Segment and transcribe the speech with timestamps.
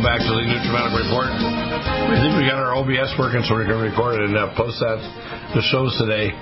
[0.00, 1.28] Welcome back to the NutriMedical Report.
[2.08, 4.80] We think we got our OBS working so we can record it and uh, post
[4.80, 4.96] that
[5.52, 6.32] the shows today.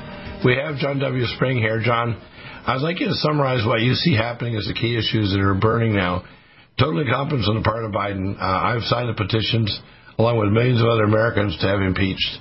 [0.47, 1.27] We have John W.
[1.35, 1.83] Spring here.
[1.83, 2.23] John,
[2.71, 5.59] I'd like you to summarize what you see happening as the key issues that are
[5.59, 6.23] burning now.
[6.79, 8.39] Total incompetence on the part of Biden.
[8.39, 9.75] Uh, I've signed the petitions
[10.23, 12.39] along with millions of other Americans to have impeached.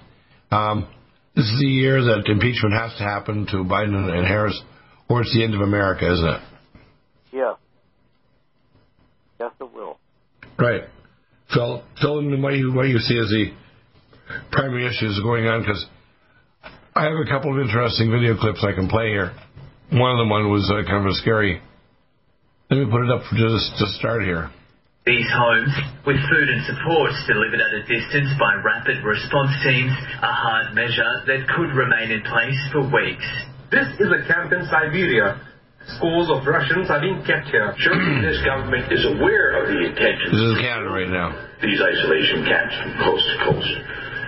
[0.52, 0.86] Um,
[1.34, 4.62] this is the year that impeachment has to happen to Biden and Harris,
[5.10, 6.42] or it's the end of America, isn't it?
[7.34, 7.54] Yeah.
[9.40, 9.98] Yes, it will.
[10.60, 10.84] Right.
[11.54, 13.52] Phil, fill in what you, what you see as the
[14.52, 15.86] primary issues going on, because
[16.96, 19.32] I have a couple of interesting video clips I can play here.
[19.92, 21.62] One of them one was uh, kind of a scary.
[22.70, 24.52] Let me put it up for just to start here.
[25.08, 25.72] These homes,
[26.04, 31.24] with food and supports delivered at a distance by rapid response teams, a hard measure
[31.32, 33.24] that could remain in place for weeks.
[33.72, 35.40] This is a camp in Siberia.
[35.96, 37.72] Schools of Russians are being kept here.
[37.80, 40.36] Surely this government is aware of the intentions.
[40.36, 41.32] This is Canada right now.
[41.64, 43.74] These isolation camps from coast to coast.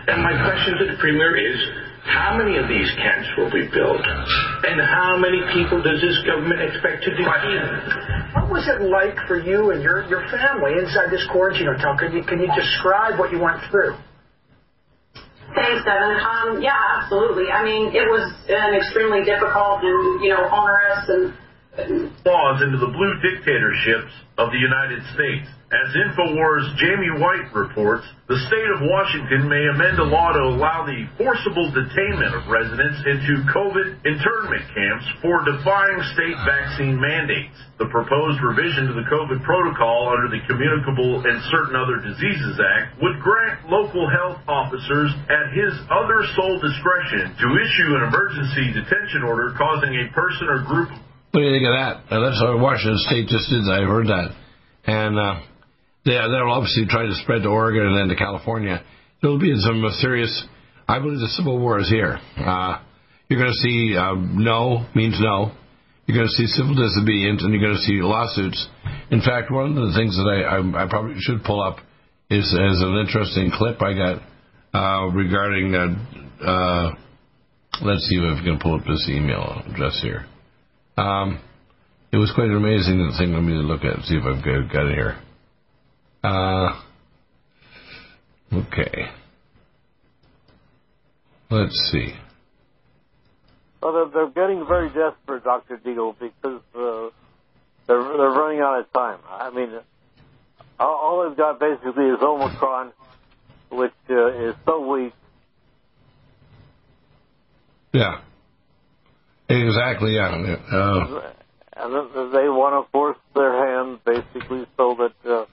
[0.07, 1.59] And my question to the Premier is,
[2.07, 4.01] how many of these camps will be built?
[4.01, 7.61] And how many people does this government expect to defeat?
[8.33, 11.99] What was it like for you and your, your family inside this quarantine hotel?
[11.99, 13.99] Can you, can you describe what you went through?
[15.53, 16.17] Thanks, Devin.
[16.17, 17.51] Um, yeah, absolutely.
[17.51, 21.33] I mean, it was an extremely difficult and, you know, onerous and
[22.25, 25.47] Laws into the blue dictatorships of the United States.
[25.69, 30.81] As InfoWars' Jamie White reports, the state of Washington may amend a law to allow
[30.81, 37.53] the forcible detainment of residents into COVID internment camps for defying state vaccine mandates.
[37.78, 42.97] The proposed revision to the COVID protocol under the Communicable and Certain Other Diseases Act
[43.06, 49.22] would grant local health officers at his other sole discretion to issue an emergency detention
[49.22, 50.90] order causing a person or group
[51.31, 51.95] what do you think of that?
[52.09, 53.69] Uh, that's how Washington State just did.
[53.69, 54.34] I heard that.
[54.85, 55.41] And uh,
[56.06, 58.84] they, they'll obviously try to spread to Oregon and then to California.
[59.22, 60.31] There'll be some serious,
[60.88, 62.19] I believe the Civil War is here.
[62.38, 62.81] Uh,
[63.29, 65.51] you're going to see uh, no means no.
[66.07, 68.67] You're going to see civil disobedience and you're going to see lawsuits.
[69.11, 71.78] In fact, one of the things that I, I, I probably should pull up
[72.31, 74.17] is, is an interesting clip I got
[74.73, 76.96] uh, regarding, uh, uh,
[77.85, 80.25] let's see if I can pull up this email address here.
[80.99, 81.39] Um,
[82.11, 84.03] it was quite an amazing thing for me to look at.
[84.03, 85.17] See if I've got, got it here.
[86.23, 86.81] Uh,
[88.53, 89.09] okay.
[91.49, 92.13] Let's see.
[93.81, 95.77] Well, they're, they're getting very desperate, Dr.
[95.77, 97.09] Deagle, because uh,
[97.87, 99.19] they're, they're running out of time.
[99.29, 99.69] I mean,
[100.79, 102.91] all, all they've got basically is Omicron,
[103.71, 105.13] which uh, is so weak.
[107.93, 108.19] Yeah.
[109.49, 110.55] Exactly, yeah.
[110.71, 111.33] Uh,
[111.75, 115.45] and they want to force their hand, basically, so that uh,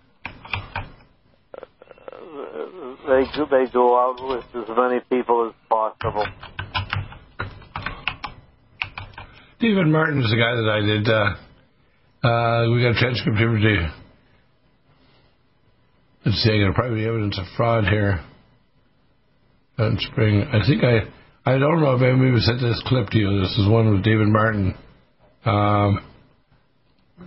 [3.07, 6.27] they they go out with as many people as possible.
[9.61, 11.09] David Martin is the guy that I did.
[11.09, 13.89] Uh, uh, we got a transcript here today.
[16.27, 18.21] Let's see, I got private evidence of fraud here.
[19.79, 20.43] And spring.
[20.43, 21.09] I think I
[21.49, 23.41] I don't know if anybody sent this clip to you.
[23.41, 24.75] This is one with David Martin.
[25.45, 26.05] Um,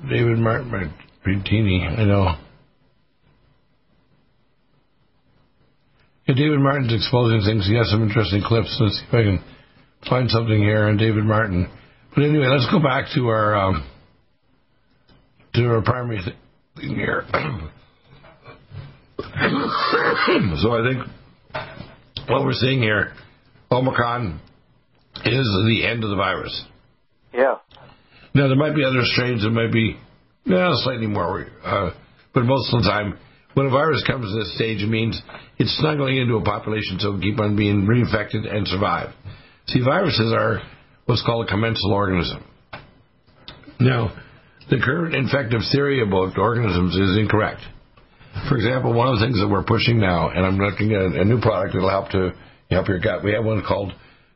[0.09, 0.93] David Martin
[1.25, 2.35] Martini, I know.
[6.27, 7.65] Yeah, David Martin's exposing things.
[7.65, 8.77] He has some interesting clips.
[8.81, 9.41] Let's see if I can
[10.09, 11.71] find something here on David Martin.
[12.13, 13.87] But anyway, let's go back to our um,
[15.53, 16.19] to our primary
[16.75, 17.23] thing here.
[20.57, 21.07] so I think
[22.27, 23.13] what we're seeing here
[23.71, 24.39] Omicron
[25.25, 26.65] is the end of the virus.
[27.33, 27.55] Yeah.
[28.33, 29.97] Now there might be other strains that might be
[30.45, 31.91] yeah, slightly more, uh,
[32.33, 33.17] but most of the time,
[33.53, 35.21] when a virus comes to this stage, it means
[35.57, 39.13] it's snuggling into a population so it can keep on being reinfected and survive.
[39.67, 40.61] See, viruses are
[41.05, 42.43] what's called a commensal organism.
[43.79, 44.15] Now,
[44.69, 47.61] the current infective theory about organisms is incorrect.
[48.47, 51.25] For example, one of the things that we're pushing now, and I'm looking at a
[51.25, 52.33] new product that will help to
[52.69, 53.23] help your gut.
[53.23, 53.93] We have one called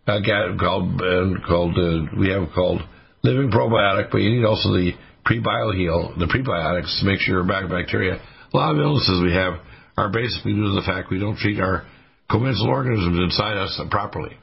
[0.08, 0.20] uh,
[0.60, 2.82] called uh, called uh, we have called
[3.24, 4.92] Living Probiotic, but you need also the
[5.26, 8.20] prebioheal, the prebiotics to make sure your bacteria.
[8.54, 9.54] A lot of illnesses we have
[9.98, 11.86] are basically due to the fact we don't treat our
[12.30, 14.36] commensal organisms inside us properly.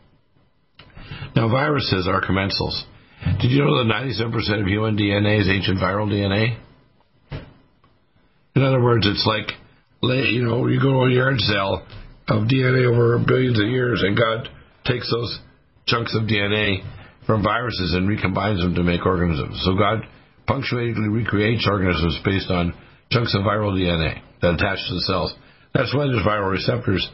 [1.37, 2.83] Now, viruses are commensals.
[3.41, 6.59] Did you know that 97% of human DNA is ancient viral DNA?
[8.57, 9.53] In other words, it's like,
[10.03, 11.87] you know, you go to a yard sale
[12.31, 14.49] of DNA over billions of years, and God
[14.87, 15.39] takes those
[15.87, 16.87] chunks of DNA
[17.27, 19.61] from viruses and recombines them to make organisms.
[19.65, 20.07] So God
[20.47, 22.73] punctuatedly recreates organisms based on
[23.11, 25.35] chunks of viral DNA that attach to the cells.
[25.75, 27.07] That's why there's viral receptors.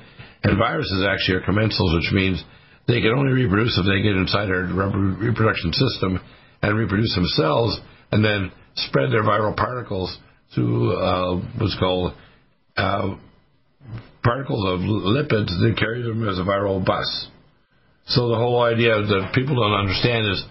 [0.44, 2.42] And viruses actually are commensals, which means
[2.86, 4.68] they can only reproduce if they get inside our
[5.18, 6.20] reproduction system
[6.62, 7.80] and reproduce themselves
[8.12, 10.16] and then spread their viral particles
[10.54, 12.14] through uh, what's called
[12.76, 13.16] uh,
[14.22, 17.28] particles of lipids that carry them as a viral bus.
[18.06, 20.44] So the whole idea that people don't understand is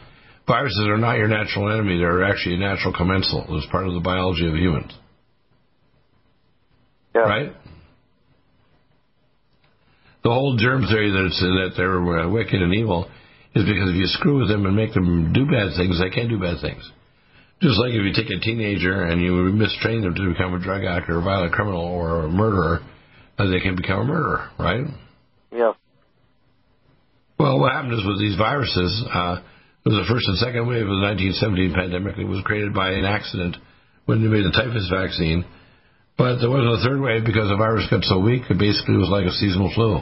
[0.47, 1.97] viruses are not your natural enemy.
[1.97, 3.45] They're actually a natural commensal.
[3.49, 4.93] It's part of the biology of humans.
[7.13, 7.21] Yeah.
[7.21, 7.53] Right?
[10.23, 13.09] The whole germ theory that, it's, that they're wicked and evil
[13.55, 16.27] is because if you screw with them and make them do bad things, they can
[16.27, 16.83] do bad things.
[17.61, 20.83] Just like if you take a teenager and you mistrain them to become a drug
[20.83, 22.81] addict or a violent criminal or a murderer,
[23.37, 24.85] they can become a murderer, right?
[25.51, 25.73] Yeah.
[27.37, 29.41] Well, what happened is with these viruses, uh,
[29.85, 31.05] it was the first and second wave of the
[31.35, 32.17] 1917 pandemic.
[32.17, 33.57] It was created by an accident
[34.05, 35.43] when they made the typhus vaccine.
[36.17, 39.11] But there wasn't a third wave because the virus got so weak, it basically was
[39.11, 39.99] like a seasonal flu.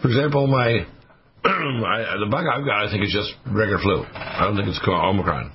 [0.00, 0.86] For example, my
[1.44, 4.02] I, the bug I've got, I think, is just regular flu.
[4.14, 5.52] I don't think it's called Omicron.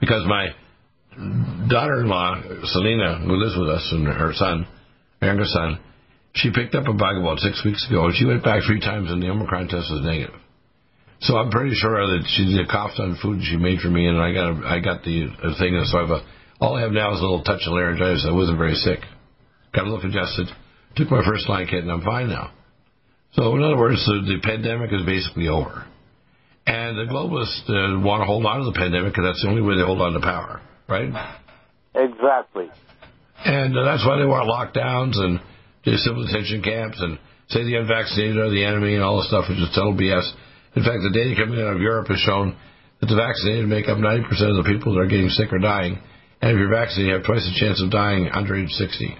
[0.00, 0.54] Because my
[1.68, 4.66] daughter-in-law, Selena, who lives with us, and her son,
[5.22, 5.80] younger son,
[6.34, 9.10] she picked up a bug about six weeks ago, and she went back three times,
[9.10, 10.36] and the Omicron test was negative.
[11.20, 14.32] So I'm pretty sure that she coughed on food she made for me, and I
[14.32, 16.20] got a, I got the thing, and so I've a,
[16.60, 18.26] all I have now is a little touch of laryngitis.
[18.28, 19.00] I wasn't very sick.
[19.72, 20.48] Got a little congested.
[20.96, 22.52] Took my first line kit, and I'm fine now.
[23.32, 25.84] So, in other words, the, the pandemic is basically over.
[26.66, 29.62] And the globalists uh, want to hold on to the pandemic because that's the only
[29.62, 31.10] way they hold on to power, right?
[31.94, 32.68] Exactly.
[33.44, 35.40] And uh, that's why they want lockdowns and
[36.00, 37.18] civil detention camps and
[37.48, 40.26] say the unvaccinated are the enemy and all this stuff, which is total BS.
[40.74, 42.56] In fact, the data coming out of Europe has shown
[43.00, 45.98] that the vaccinated make up 90% of the people that are getting sick or dying.
[46.40, 49.16] And if you're vaccinated, you have twice the chance of dying under age 60.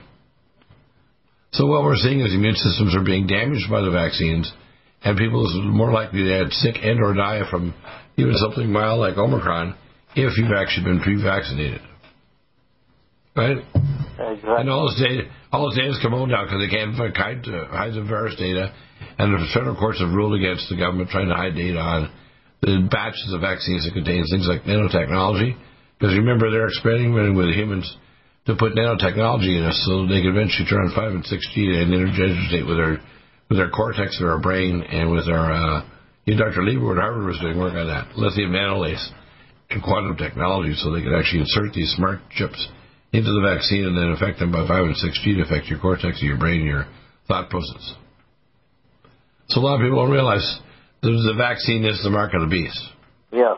[1.53, 4.53] So what we're seeing is immune systems are being damaged by the vaccines,
[5.03, 7.73] and people are more likely to get sick and or die from
[8.17, 9.77] even something mild like Omicron
[10.17, 11.81] if you've actually been pre-vaccinated.
[13.37, 13.61] Right?
[13.61, 14.57] Exactly.
[14.57, 17.93] And all this data, all this data's come out now because they can't hide, hide
[17.93, 18.73] the virus data,
[19.19, 22.09] and the federal courts have ruled against the government trying to hide data on
[22.63, 25.53] the batches of vaccines that contain things like nanotechnology.
[26.01, 27.85] Because remember, they're experimenting with humans
[28.47, 31.93] to put nanotechnology in us so they can eventually turn on 5 and 6G and
[31.93, 32.97] interdigitate with our
[33.49, 35.85] with our cortex of our brain and with our uh,
[36.25, 36.63] you know, Dr.
[36.63, 39.07] Lieberwood at Harvard was doing work on that lithium nanolace
[39.71, 42.69] and quantum technology so they could actually insert these smart chips
[43.13, 46.19] into the vaccine and then affect them by 5 and 6G to affect your cortex
[46.19, 46.87] of your brain your
[47.29, 47.95] thought process.
[49.49, 50.45] So a lot of people don't realize
[51.03, 52.81] that the vaccine is the mark of the beast.
[53.33, 53.57] Yeah.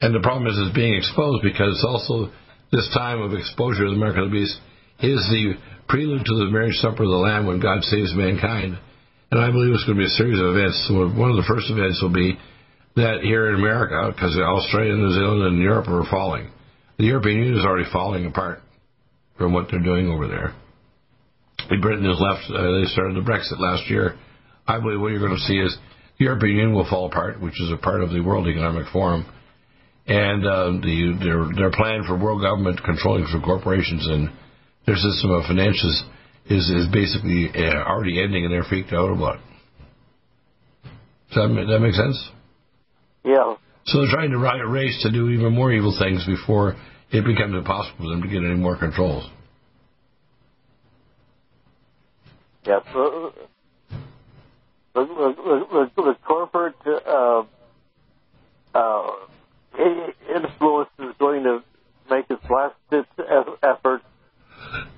[0.00, 2.30] And the problem is it's being exposed because it's also
[2.70, 4.58] this time of exposure to the mark of the beast
[5.00, 5.54] is the
[5.88, 8.78] prelude to the marriage supper of the Lamb when God saves mankind.
[9.30, 10.86] And I believe it's going to be a series of events.
[10.90, 12.38] One of the first events will be
[12.96, 16.50] that here in America, because Australia, New Zealand, and Europe are falling.
[16.98, 18.60] The European Union is already falling apart
[19.36, 20.54] from what they're doing over there.
[21.80, 22.50] Britain has left.
[22.50, 24.16] Uh, they started the Brexit last year.
[24.66, 25.76] I believe what you're going to see is
[26.18, 29.26] the European Union will fall apart, which is a part of the World Economic Forum
[30.08, 34.30] and uh, the, their their plan for world government controlling for corporations and
[34.86, 36.02] their system of finances
[36.46, 39.40] is is basically uh, already ending, and they're freaked out about it.
[41.28, 42.30] Does that, that make sense?
[43.24, 43.54] Yeah.
[43.86, 46.76] So they're trying to ride a race to do even more evil things before
[47.10, 49.28] it becomes impossible for them to get any more controls.
[52.66, 52.80] Yeah.
[52.92, 53.32] So,
[54.94, 57.44] the, the, the, the corporate uh,
[58.74, 59.10] uh,
[60.34, 61.62] influence is going to
[62.10, 63.06] make its last ditch
[63.62, 64.02] effort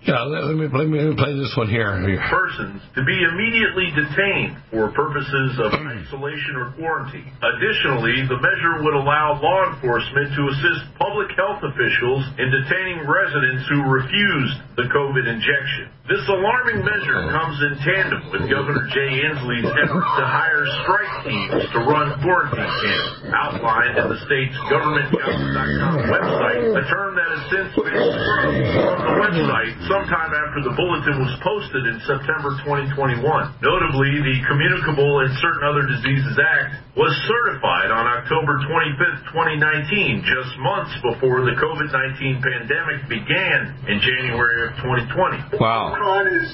[0.01, 1.93] Yeah, let, let, me, let, me, let me play this one here.
[2.33, 7.29] Persons to be immediately detained for purposes of isolation or quarantine.
[7.37, 13.69] Additionally, the measure would allow law enforcement to assist public health officials in detaining residents
[13.69, 15.93] who refused the COVID injection.
[16.09, 21.63] This alarming measure comes in tandem with Governor Jay Inslee's effort to hire strike teams
[21.77, 27.71] to run quarantine camps, outlined in the state's governmentcouncil.com website, a term that has since
[27.79, 33.21] been scrubbed from the website sometime after the bulletin was posted in September 2021.
[33.61, 40.53] Notably, the Communicable and Certain Other Diseases Act was certified on October 25, 2019, just
[40.61, 45.61] months before the COVID-19 pandemic began in January of 2020.
[45.61, 45.93] Wow.
[45.93, 46.49] Omicron is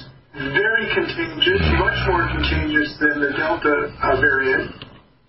[0.53, 4.69] very contagious, much more contagious than the Delta uh, variant,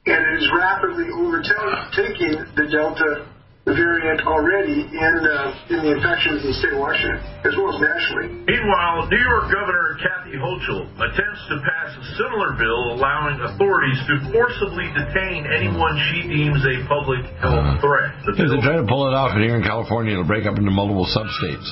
[0.04, 3.28] and it is rapidly overtaking the Delta
[3.74, 7.78] variant already in, uh, in the infections in the state of Washington, as well as
[7.82, 8.28] nationally.
[8.46, 14.14] Meanwhile, New York Governor Kathy Hochul attempts to pass a similar bill allowing authorities to
[14.30, 18.14] forcibly detain anyone she deems a public health threat.
[18.24, 20.46] The As they bill try to pull it off, and here in California, it'll break
[20.46, 21.66] up into multiple sub-states.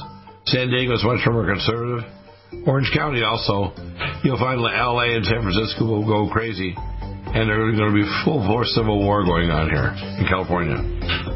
[0.51, 2.07] San Diego is much more conservative.
[2.67, 3.75] Orange County also.
[4.23, 8.47] You'll find LA and San Francisco will go crazy, and there's going to be full
[8.47, 11.36] force civil war going on here in California.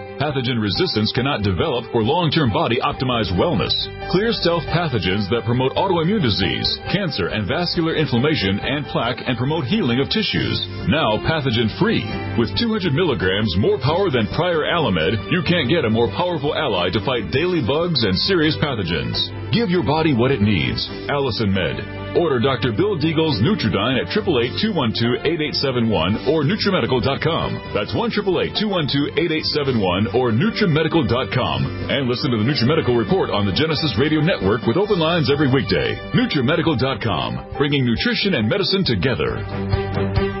[0.19, 3.71] Pathogen resistance cannot develop for long-term body optimized wellness.
[4.11, 9.69] Clear stealth pathogens that promote autoimmune disease, cancer and vascular inflammation and plaque and promote
[9.69, 10.57] healing of tissues.
[10.89, 12.03] Now pathogen free.
[12.35, 16.89] With 200 milligrams more power than prior Alamed, you can't get a more powerful ally
[16.91, 19.29] to fight daily bugs and serious pathogens.
[19.51, 20.87] Give your body what it needs.
[21.11, 22.15] Allison Med.
[22.15, 22.71] Order Dr.
[22.71, 27.71] Bill Deagle's Nutriodine at 888-212-8871 or NutriMedical.com.
[27.75, 31.89] That's 1-888-212-8871 or NutriMedical.com.
[31.89, 35.51] And listen to the NutriMedical Report on the Genesis Radio Network with open lines every
[35.51, 35.95] weekday.
[36.13, 40.40] NutriMedical.com, bringing nutrition and medicine together.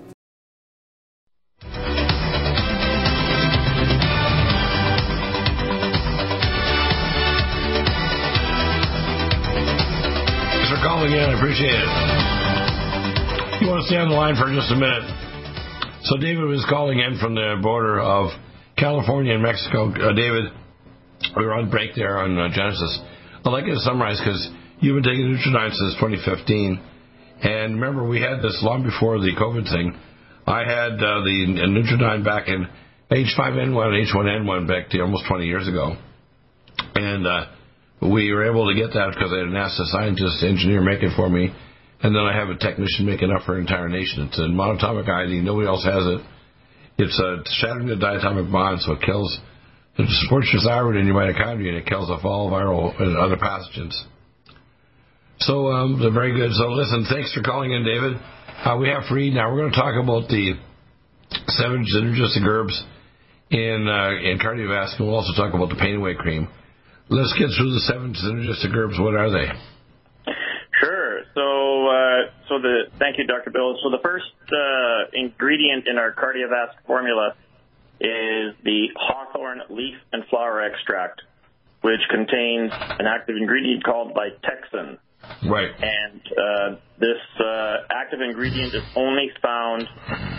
[10.81, 11.19] for calling in.
[11.19, 11.89] I appreciate it.
[13.61, 15.05] You want to stay on the line for just a minute?
[16.09, 18.33] So David was calling in from the border of
[18.77, 19.93] California and Mexico.
[19.93, 20.49] Uh, David,
[21.37, 22.99] we were on break there on uh, Genesis.
[23.45, 26.81] I'd like you to summarize because you've been taking Nutriodine since 2015.
[27.43, 29.93] And remember, we had this long before the COVID thing.
[30.47, 32.65] I had uh, the Nutriodine back in
[33.11, 35.95] H5N1, H1N1 back to almost 20 years ago.
[36.95, 37.45] And uh,
[38.01, 41.13] we were able to get that because I had a NASA scientist, engineer make it
[41.15, 41.53] for me.
[42.01, 44.25] And then I have a technician making it up for an entire nation.
[44.25, 45.45] It's a monatomic iodine.
[45.45, 46.21] Nobody else has it.
[46.97, 49.39] It's uh, shattering the diatomic bond, so it kills,
[49.97, 53.37] it supports your thyroid and your mitochondria, and it kills off all viral and other
[53.37, 53.93] pathogens.
[55.39, 56.51] So um, they're very good.
[56.53, 58.17] So listen, thanks for calling in, David.
[58.65, 59.51] Uh, we have free now.
[59.51, 60.53] We're going to talk about the
[61.47, 62.83] seven synergistic herbs
[63.49, 65.01] in uh, in cardiovascular.
[65.01, 66.47] We'll also talk about the pain away cream.
[67.11, 68.95] Let's get through the seven synergistic herbs.
[68.97, 69.51] What are they?
[70.79, 71.19] Sure.
[71.35, 71.43] So,
[71.91, 73.51] uh, so the thank you, Dr.
[73.51, 73.75] Bill.
[73.83, 77.35] So the first uh, ingredient in our cardiovascular formula
[77.99, 81.21] is the hawthorn leaf and flower extract,
[81.81, 84.97] which contains an active ingredient called vitexin.
[85.51, 85.69] Right.
[85.83, 89.83] And uh, this uh, active ingredient is only found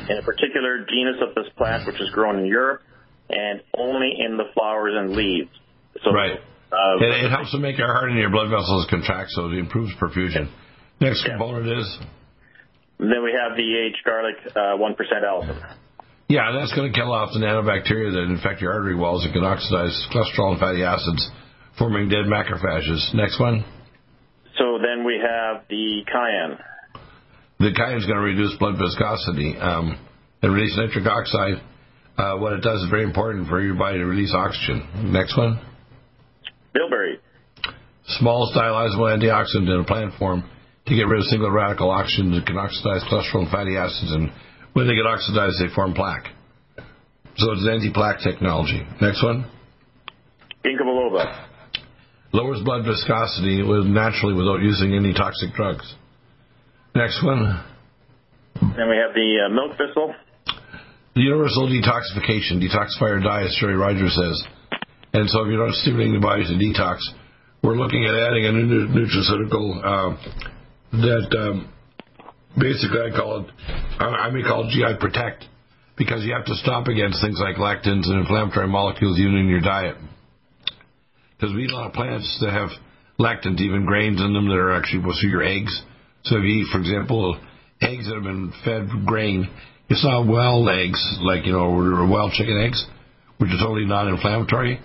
[0.09, 2.81] in a particular genus of this plant, which is grown in Europe,
[3.29, 5.51] and only in the flowers and leaves.
[6.03, 6.41] So, right.
[6.73, 9.59] Uh, it, it, helps to make your heart and your blood vessels contract, so it
[9.59, 10.49] improves perfusion.
[11.01, 11.99] Next component is.
[12.99, 15.77] Then we have the aged garlic, uh, one percent alpha.
[16.29, 19.45] Yeah, that's going to kill off the nanobacteria that infect your artery walls and can
[19.45, 21.29] oxidize cholesterol and fatty acids,
[21.79, 23.13] forming dead macrophages.
[23.13, 23.65] Next one.
[24.57, 26.57] So then we have the cayenne.
[27.61, 29.99] The cayenne is going to reduce blood viscosity um,
[30.41, 31.61] and release nitric oxide.
[32.17, 35.13] Uh, what it does is very important for your body to release oxygen.
[35.13, 35.61] Next one.
[36.75, 37.21] Bilberry.
[38.07, 40.45] Small stylizable antioxidant in a plant form
[40.87, 44.31] to get rid of single radical oxygen that can oxidize cholesterol and fatty acids, and
[44.73, 46.29] when they get oxidized, they form plaque.
[47.37, 48.83] So it's anti-plaque technology.
[49.01, 49.47] Next one.
[50.65, 51.49] Biloba.
[52.33, 55.95] Lowers blood viscosity naturally without using any toxic drugs.
[56.95, 57.63] Next one.
[58.61, 60.15] Then we have the uh, milk thistle.
[61.15, 64.47] The universal detoxification, detoxify or die, as Sherry Rogers says.
[65.13, 67.01] And so if you're not stimulating the body to detox,
[67.63, 70.17] we're looking at adding a new nutraceutical uh,
[70.93, 71.73] that um,
[72.59, 73.47] basically I call it,
[74.01, 75.45] I may call it GI Protect,
[75.97, 79.61] because you have to stop against things like lectins and inflammatory molecules even in your
[79.61, 79.97] diet.
[81.37, 82.71] Because we eat a lot of plants that have
[83.21, 85.83] lectins, even grains in them that are actually what's your eggs.
[86.25, 87.39] So if you eat, for example,
[87.81, 89.49] eggs that have been fed grain,
[89.89, 92.87] it's not well eggs, like, you know, well chicken eggs,
[93.39, 94.81] which are totally non-inflammatory.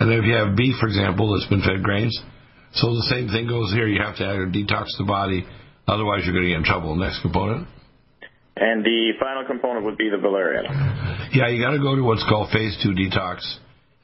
[0.00, 2.16] And then if you have beef, for example, that's been fed grains,
[2.72, 3.86] so the same thing goes here.
[3.86, 5.44] You have to either detox the body,
[5.86, 6.96] otherwise you're going to get in trouble.
[6.96, 7.68] Next component.
[8.56, 10.64] And the final component would be the valerian.
[11.32, 13.44] Yeah, you got to go to what's called phase two detox,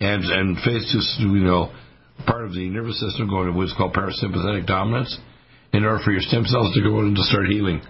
[0.00, 1.00] and and phase two,
[1.32, 1.72] you know,
[2.26, 5.16] part of the nervous system going to what's called parasympathetic dominance,
[5.72, 7.80] in order for your stem cells to go in and to start healing.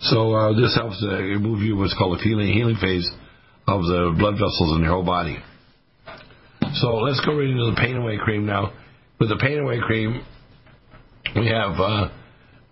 [0.00, 3.08] So uh, this helps to move you what's called a healing healing phase
[3.66, 5.38] of the blood vessels in your whole body.
[6.74, 8.72] So let's go right into the pain away cream now.
[9.18, 10.22] With the pain away cream,
[11.34, 12.08] we have uh,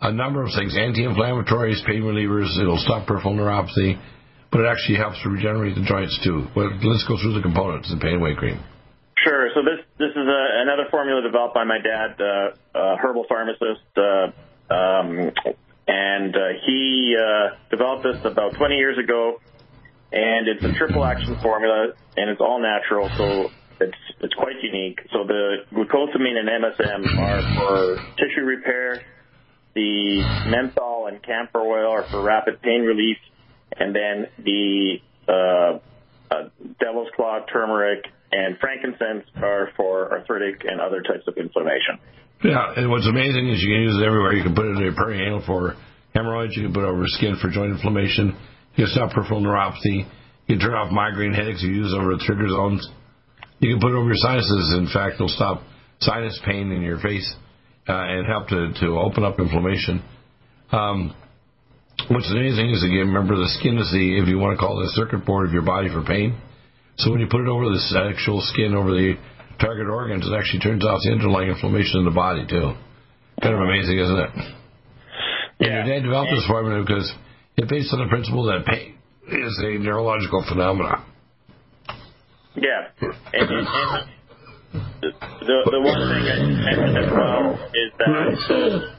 [0.03, 2.59] a number of things: anti-inflammatories, pain relievers.
[2.61, 3.99] It'll stop peripheral neuropathy,
[4.53, 6.47] but it actually helps to regenerate the joints too.
[6.55, 8.61] Let's go through the components of the pain away cream.
[9.25, 9.49] Sure.
[9.55, 13.89] So this this is a, another formula developed by my dad, uh, uh, herbal pharmacist,
[13.97, 14.31] uh,
[14.73, 15.33] um,
[15.89, 19.41] and uh, he uh, developed this about 20 years ago.
[20.13, 23.11] And it's a triple action formula, and it's all natural.
[23.19, 25.01] So it's it's quite unique.
[25.13, 29.03] So the glucosamine and MSM are for tissue repair.
[29.75, 33.19] The menthol and camphor oil are for rapid pain relief,
[33.77, 34.97] and then the
[35.29, 35.79] uh,
[36.31, 36.49] uh,
[36.81, 41.99] devil's claw, turmeric, and frankincense are for arthritic and other types of inflammation.
[42.45, 44.33] Yeah, and what's amazing is you can use it everywhere.
[44.35, 45.77] You can put it in your perianal for
[46.15, 46.57] hemorrhoids.
[46.57, 48.37] You can put it over skin for joint inflammation.
[48.77, 50.05] You can stop peripheral neuropathy.
[50.47, 51.63] You can turn off migraine headaches.
[51.63, 52.87] You use it over the trigger zones.
[53.59, 54.75] You can put it over your sinuses.
[54.77, 55.63] In fact, it'll stop
[56.01, 57.35] sinus pain in your face
[57.89, 60.03] uh, and help to, to open up inflammation.
[60.73, 61.15] Um,
[62.09, 64.85] what's amazing is again, remember the skin is the, if you want to call it,
[64.85, 66.37] the circuit board of your body for pain.
[66.97, 67.81] So when you put it over the
[68.13, 69.15] actual skin, over the
[69.61, 72.77] target organs, it actually turns off the underlying inflammation in the body too.
[73.41, 74.31] Kind of amazing, isn't it?
[75.61, 75.81] Yeah.
[75.81, 77.09] And they developed this formula because
[77.57, 78.97] it's based on the principle that pain
[79.29, 81.05] is a neurological phenomenon.
[82.57, 82.89] Yeah.
[83.33, 84.09] And, and, and
[85.03, 85.11] the,
[85.71, 88.97] the one thing I mentioned as well is that.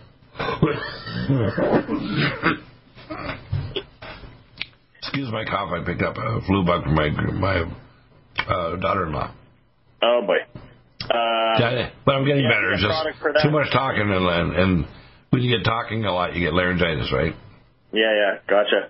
[4.99, 5.71] Excuse my cough.
[5.71, 7.63] I picked up a flu bug from my my
[8.47, 9.33] uh, daughter-in-law.
[10.03, 10.37] Oh boy.
[11.01, 12.73] Uh, yeah, but I'm getting yeah, better.
[12.73, 14.85] It's just too much talking, and, and
[15.29, 17.33] when you get talking a lot, you get laryngitis, right?
[17.93, 18.89] Yeah, yeah, gotcha.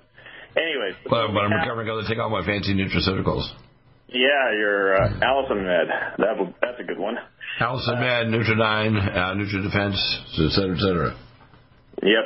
[0.57, 3.53] Anyways, but, but I'm recovering because I take all my fancy nutraceuticals.
[4.09, 5.87] Yeah, your uh, Allison Med.
[6.19, 7.17] That will, that's a good one.
[7.59, 9.99] Allison Med, Nutriodine, uh, NutriDefense,
[10.39, 11.17] et cetera, et cetera.
[12.03, 12.25] Yep.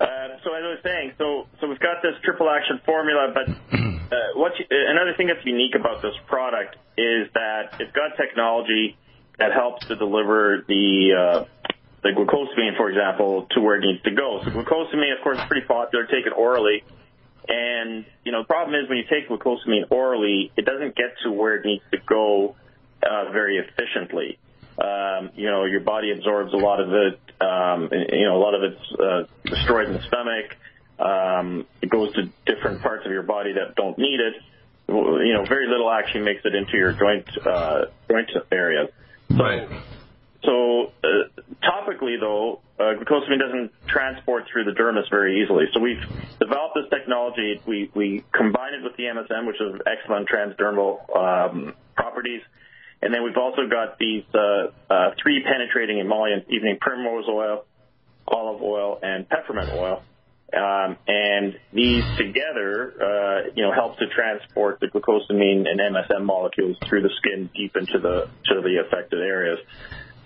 [0.00, 0.06] Uh,
[0.44, 4.16] so as I was saying, so so we've got this triple action formula, but uh,
[4.36, 8.96] what you, another thing that's unique about this product is that it's got technology
[9.38, 11.44] that helps to deliver the uh,
[12.02, 14.40] the glucosamine, for example, to where it needs to go.
[14.44, 16.06] So glucosamine, of course, is pretty popular.
[16.06, 16.84] taken orally.
[17.46, 21.30] And, you know, the problem is when you take glucosamine orally, it doesn't get to
[21.30, 22.56] where it needs to go
[23.02, 24.38] uh, very efficiently.
[24.82, 27.20] Um, you know, your body absorbs a lot of it.
[27.40, 30.56] Um, you know, a lot of it's uh, destroyed in the stomach.
[30.98, 34.34] Um, it goes to different parts of your body that don't need it.
[34.88, 38.90] You know, very little actually makes it into your joint uh, joint areas.
[39.30, 39.68] So, right.
[40.44, 45.66] So uh, topically, though, uh, glucosamine doesn't transport through the dermis very easily.
[45.72, 46.02] So we've
[46.38, 47.60] developed this technology.
[47.66, 52.42] We we combine it with the MSM, which is excellent transdermal um, properties,
[53.00, 57.64] and then we've also got these uh, uh, three penetrating emollients: evening primrose oil,
[58.26, 60.02] olive oil, and peppermint oil.
[60.54, 66.76] Um, and these together, uh, you know, help to transport the glucosamine and MSM molecules
[66.86, 69.58] through the skin deep into the to the affected areas.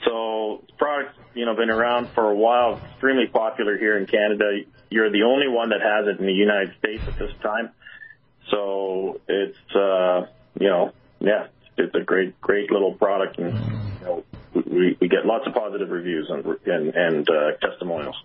[0.04, 4.60] So the product's, you know, been around for a while, extremely popular here in Canada.
[4.90, 7.70] You're the only one that has it in the United States at this time.
[8.50, 10.26] So it's, uh,
[10.58, 13.54] you know, yeah, it's a great, great little product and,
[14.00, 18.16] you know, we, we get lots of positive reviews and, and, and uh, testimonials.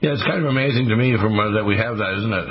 [0.00, 2.48] Yeah, it's kind of amazing to me from uh, that we have that, isn't it?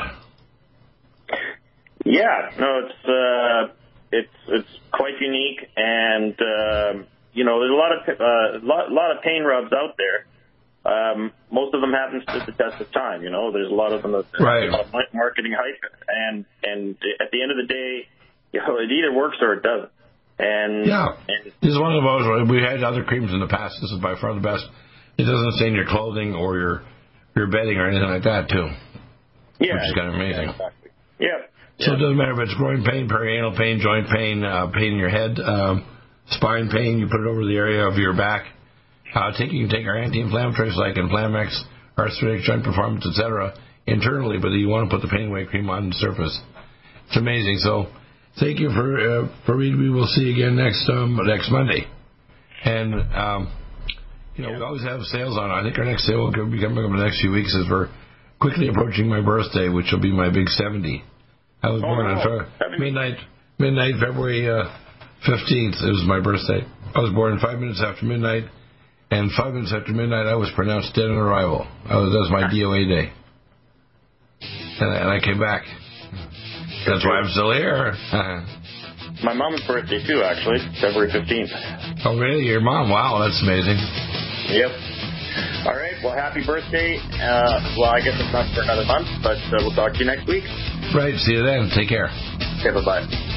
[2.06, 3.74] Yeah, no, it's uh,
[4.12, 9.15] it's it's quite unique, and um, you know, there's a lot of uh, lot, lot
[9.15, 10.26] of pain rubs out there.
[10.84, 13.22] Um, most of them haven't stood the test of time.
[13.22, 14.67] You know, there's a lot of them that right.
[14.67, 18.08] a lot of marketing hype, and and at the end of the day,
[18.52, 19.91] you know, it either works or it doesn't.
[20.39, 22.50] And yeah, and, this is one of those.
[22.50, 23.78] We had other creams in the past.
[23.80, 24.65] This is by far the best.
[25.17, 26.82] It doesn't stain your clothing or your
[27.36, 28.67] your bedding or anything like that, too.
[29.60, 30.50] Yeah, which is kind of amazing.
[30.50, 30.91] Yeah, exactly.
[31.20, 31.86] yeah.
[31.86, 35.00] So it doesn't matter if it's groin pain, perianal pain, joint pain, uh, pain in
[35.00, 35.39] your head.
[35.39, 35.86] Um,
[36.32, 38.46] spine pain, you put it over the area of your back.
[39.13, 41.52] Uh, take, you can take our anti-inflammatories like Inflamex,
[41.98, 43.54] arthritic joint performance, etc.
[43.88, 46.39] internally, but you want to put the pain away cream on the surface.
[47.08, 47.58] It's amazing.
[47.60, 47.88] So
[48.39, 49.80] thank you for uh, for reading.
[49.80, 51.86] We will see you again next um, next Monday.
[52.63, 53.52] And um,
[54.36, 55.52] you know we always have sales on.
[55.52, 57.70] I think our next sale will be coming up in the next few weeks as
[57.70, 57.89] we're
[58.39, 61.04] quickly approaching my birthday, which will be my big 70.
[61.63, 63.17] I was oh, born on fe- midnight
[63.60, 64.50] midnight February.
[64.50, 64.72] Uh,
[65.27, 66.65] 15th, it was my birthday.
[66.95, 68.45] I was born five minutes after midnight,
[69.12, 71.67] and five minutes after midnight, I was pronounced dead on arrival.
[71.86, 73.13] I was, that was my DOA day.
[74.81, 75.62] And, and I came back.
[76.88, 77.93] That's why I'm still here.
[79.21, 81.53] My mom's birthday, too, actually, February 15th.
[82.10, 82.41] Oh, really?
[82.41, 82.89] Your mom?
[82.89, 83.77] Wow, that's amazing.
[84.49, 84.71] Yep.
[85.69, 85.93] All right.
[86.01, 86.97] Well, happy birthday.
[86.97, 90.05] Uh, well, I guess it's not for another month, but uh, we'll talk to you
[90.10, 90.43] next week.
[90.95, 91.13] Right.
[91.21, 91.69] See you then.
[91.77, 92.10] Take care.
[92.65, 93.31] Okay, bye-bye.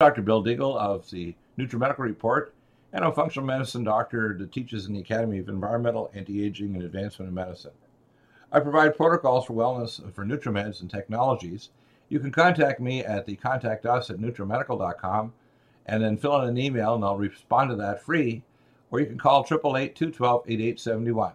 [0.00, 0.22] Dr.
[0.22, 2.54] Bill Deagle of the NutriMedical Report,
[2.92, 7.28] and a functional medicine doctor that teaches in the Academy of Environmental, Anti-Aging, and Advancement
[7.28, 7.72] in Medicine.
[8.52, 11.70] I provide protocols for wellness for NutriMeds and technologies.
[12.10, 15.32] You can contact me at the contact us at NutriMedical.com
[15.86, 18.44] and then fill in an email and I'll respond to that free,
[18.92, 21.32] or you can call 888-212-8871.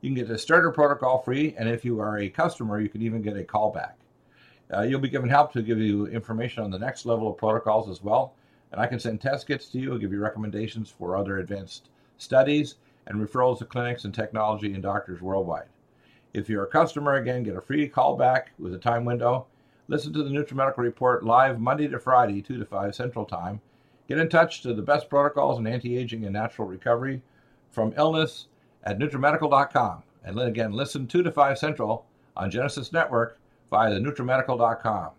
[0.00, 3.02] You can get the starter protocol free, and if you are a customer, you can
[3.02, 3.92] even get a callback.
[4.72, 7.90] Uh, you'll be given help to give you information on the next level of protocols
[7.90, 8.34] as well.
[8.70, 11.90] And I can send test kits to you, and give you recommendations for other advanced
[12.16, 15.68] studies, and referrals to clinics and technology and doctors worldwide.
[16.32, 19.46] If you're a customer, again, get a free callback with a time window.
[19.88, 23.60] Listen to the NutriMedical Report live Monday to Friday, 2 to 5 Central Time.
[24.08, 27.20] Get in touch to the best protocols in anti-aging and natural recovery
[27.70, 28.46] from illness
[28.84, 30.02] at NutriMedical.com.
[30.24, 32.06] And then again, listen 2 to 5 Central
[32.36, 33.38] on Genesis Network
[33.72, 35.12] via the NutriMedical.com.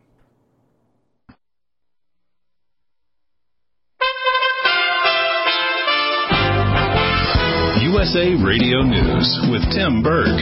[7.82, 10.38] USA Radio News with Tim Berg.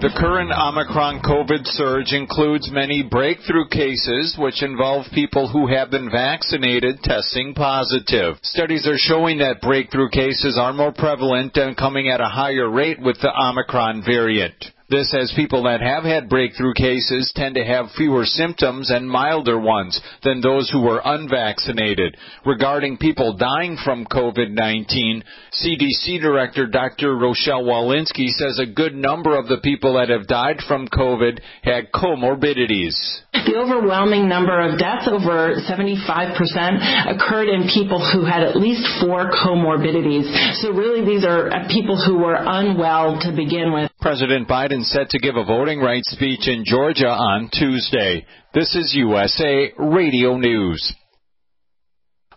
[0.00, 6.10] The current Omicron COVID surge includes many breakthrough cases, which involve people who have been
[6.10, 8.36] vaccinated testing positive.
[8.42, 13.00] Studies are showing that breakthrough cases are more prevalent and coming at a higher rate
[13.00, 14.54] with the Omicron variant.
[14.90, 19.56] This as people that have had breakthrough cases tend to have fewer symptoms and milder
[19.56, 22.16] ones than those who were unvaccinated.
[22.44, 25.22] Regarding people dying from COVID-19,
[25.54, 27.16] CDC Director Dr.
[27.16, 31.92] Rochelle Walensky says a good number of the people that have died from COVID had
[31.92, 32.98] comorbidities.
[33.32, 39.30] The overwhelming number of deaths, over 75%, occurred in people who had at least four
[39.30, 40.26] comorbidities.
[40.62, 43.88] So really these are people who were unwell to begin with.
[44.00, 48.24] President Biden set to give a voting rights speech in Georgia on Tuesday.
[48.54, 50.94] This is USA Radio News.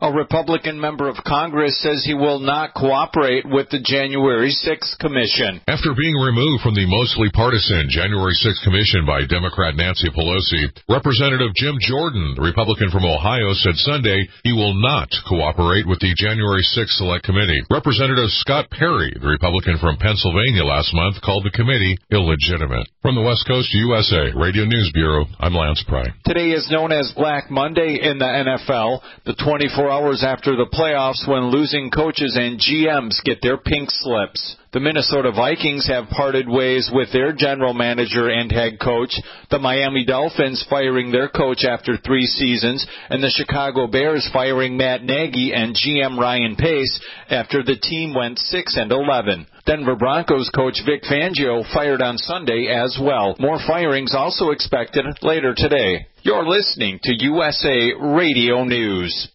[0.01, 5.61] A Republican member of Congress says he will not cooperate with the January 6th Commission.
[5.69, 11.53] After being removed from the mostly partisan January 6th Commission by Democrat Nancy Pelosi, Representative
[11.53, 16.65] Jim Jordan, the Republican from Ohio, said Sunday he will not cooperate with the January
[16.73, 17.61] 6th Select Committee.
[17.69, 22.89] Representative Scott Perry, the Republican from Pennsylvania last month, called the committee illegitimate.
[23.05, 26.09] From the West Coast USA Radio News Bureau, I'm Lance Pry.
[26.25, 29.05] Today is known as Black Monday in the NFL.
[29.29, 34.57] The 24 hours after the playoffs when losing coaches and GMs get their pink slips.
[34.71, 39.13] The Minnesota Vikings have parted ways with their general manager and head coach,
[39.51, 45.03] the Miami Dolphins firing their coach after three seasons, and the Chicago Bears firing Matt
[45.03, 49.45] Nagy and GM Ryan Pace after the team went 6 and 11.
[49.67, 53.35] Denver Broncos coach Vic Fangio fired on Sunday as well.
[53.39, 56.07] More firings also expected later today.
[56.23, 59.29] You're listening to USA Radio News.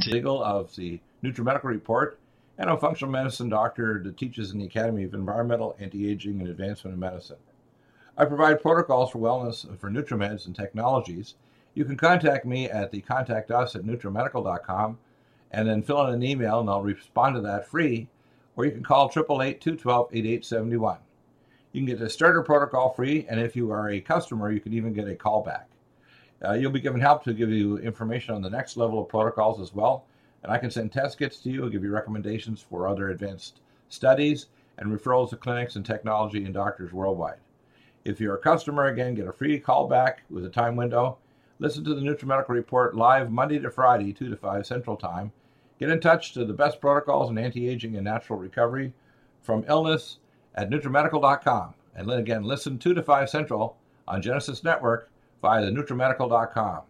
[0.00, 2.18] Deagle of the NutriMedical Report
[2.58, 6.94] and a functional medicine doctor that teaches in the Academy of Environmental, Anti-Aging, and Advancement
[6.94, 7.36] in Medicine.
[8.18, 11.36] I provide protocols for wellness for NutriMeds and technologies.
[11.74, 14.98] You can contact me at the contact us at NutriMedical.com
[15.52, 18.08] and then fill in an email and I'll respond to that free,
[18.56, 20.98] or you can call 888-212-8871.
[21.70, 24.72] You can get the starter protocol free, and if you are a customer, you can
[24.72, 25.66] even get a callback.
[26.42, 29.60] Uh, you'll be given help to give you information on the next level of protocols
[29.60, 30.06] as well.
[30.42, 33.60] And I can send test kits to you, and give you recommendations for other advanced
[33.88, 34.46] studies,
[34.78, 37.38] and referrals to clinics and technology and doctors worldwide.
[38.04, 41.18] If you're a customer, again, get a free callback with a time window.
[41.58, 45.32] Listen to the NutriMedical Report live Monday to Friday, 2 to 5 Central Time.
[45.78, 48.92] Get in touch to the best protocols in anti-aging and natural recovery
[49.40, 50.18] from illness
[50.54, 51.74] at NutriMedical.com.
[51.94, 55.10] And then again, listen 2 to 5 Central on Genesis Network
[55.44, 56.80] via the NutriMedical.com.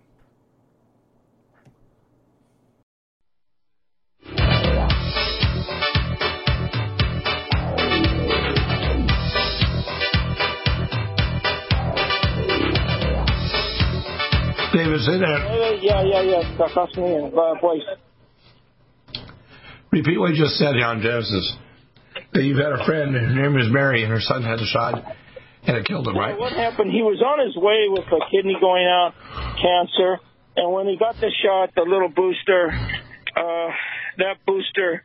[14.72, 15.80] David, say that.
[15.82, 16.68] Yeah, yeah, yeah.
[16.74, 17.82] That's me and voice.
[19.90, 21.56] Repeat what you just said here on Genesis.
[22.32, 25.02] That you've had a friend, her name is Mary, and her son had a shot,
[25.66, 26.38] and it killed him, right?
[26.38, 26.90] What happened?
[26.90, 29.14] He was on his way with a kidney going out,
[29.60, 30.20] cancer,
[30.56, 32.70] and when he got the shot, the little booster,
[33.36, 33.68] uh,
[34.18, 35.04] that booster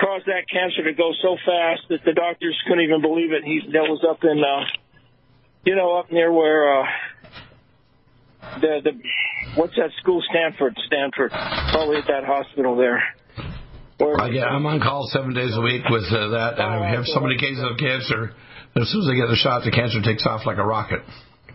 [0.00, 3.44] caused that cancer to go so fast that the doctors couldn't even believe it.
[3.44, 4.64] He that was up in, uh,
[5.64, 6.82] you know, up near where.
[6.82, 6.86] Uh,
[8.60, 8.92] the the
[9.56, 10.22] what's that school?
[10.30, 11.30] Stanford, Stanford.
[11.30, 13.02] Probably at that hospital there.
[13.98, 16.90] Where, I get, I'm on call seven days a week with uh, that, and I
[16.90, 18.32] have so many cases of cancer.
[18.76, 21.00] As soon as they get the shot, the cancer takes off like a rocket.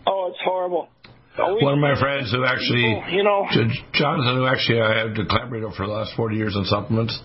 [0.06, 0.90] Oh, it's horrible.
[1.38, 3.48] One of my friends who actually, you know,
[3.94, 7.18] Jonathan, who actually I have collaborated for the last 40 years on supplements,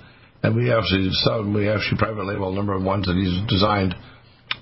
[0.42, 3.94] and we actually some we actually private label a number of ones that he's designed.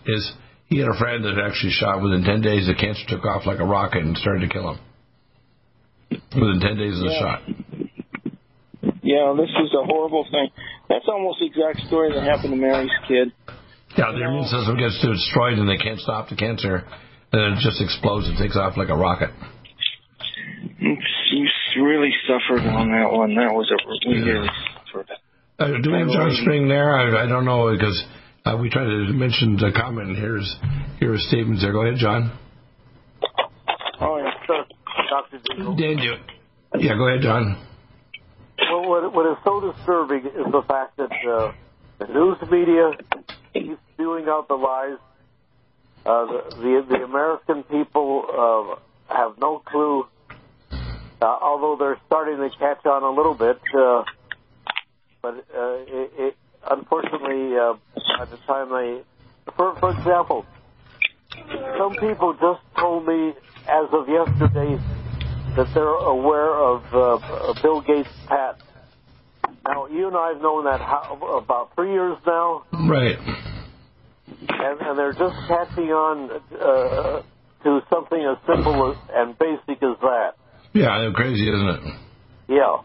[0.07, 0.33] Is
[0.67, 3.61] he had a friend that actually shot within 10 days, the cancer took off like
[3.61, 4.81] a rocket and started to kill him
[6.11, 7.21] within 10 days of the Yeah.
[7.21, 7.43] shot.
[9.03, 10.51] Yeah, this is a horrible thing.
[10.89, 13.31] That's almost the exact story that happened to Mary's kid.
[13.97, 16.85] Yeah, their immune system gets destroyed and they can't stop the cancer,
[17.33, 19.31] and it just explodes and takes off like a rocket.
[20.79, 23.35] You really suffered on that one.
[23.35, 25.11] That was a we really suffered.
[25.59, 26.95] Uh, do we have John Spring there?
[26.95, 28.05] I, I don't know because
[28.45, 30.09] uh, we tried to mention the comment.
[30.09, 30.57] and Here's
[31.01, 31.73] here are statements there.
[31.73, 32.33] Go ahead, John.
[34.01, 34.65] Oh, yeah, sure.
[35.11, 35.39] Dr.
[35.39, 35.77] Deagle.
[35.79, 36.15] Dan, you.
[36.79, 37.63] Yeah, go ahead, John.
[38.71, 41.53] Well, what, what is so disturbing is the fact that uh,
[41.99, 42.93] the news media
[43.53, 44.99] keeps spewing out the lies.
[46.05, 48.79] Uh, the, the the American people
[49.11, 50.07] uh, have no clue,
[50.71, 53.59] uh, although they're starting to catch on a little bit.
[53.75, 54.05] Uh,
[55.21, 56.37] but uh, it, it,
[56.71, 57.75] unfortunately, uh,
[58.19, 59.03] by the time they,
[59.57, 60.47] for for example,
[61.77, 63.35] some people just told me
[63.67, 64.79] as of yesterday
[65.57, 68.63] that they're aware of uh, Bill Gates' patent.
[69.67, 72.63] Now, you and I have known that how, about three years now.
[72.73, 73.19] Right.
[74.29, 77.23] And, and they're just catching on uh,
[77.65, 80.33] to something as simple as, and basic as that.
[80.73, 81.81] Yeah, crazy, isn't it?
[82.49, 82.77] Yeah.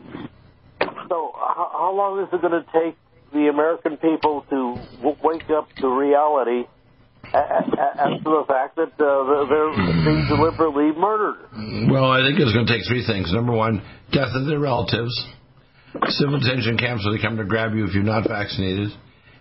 [1.09, 2.95] So, how, how long is it going to take
[3.33, 6.67] the American people to w- wake up to reality
[7.33, 7.63] as
[8.23, 9.71] to the fact that uh, they're
[10.03, 11.91] being deliberately murdered?
[11.91, 13.31] Well, I think it's going to take three things.
[13.31, 15.13] Number one, death of their relatives.
[16.07, 18.89] Civil detention camps where they come to grab you if you're not vaccinated.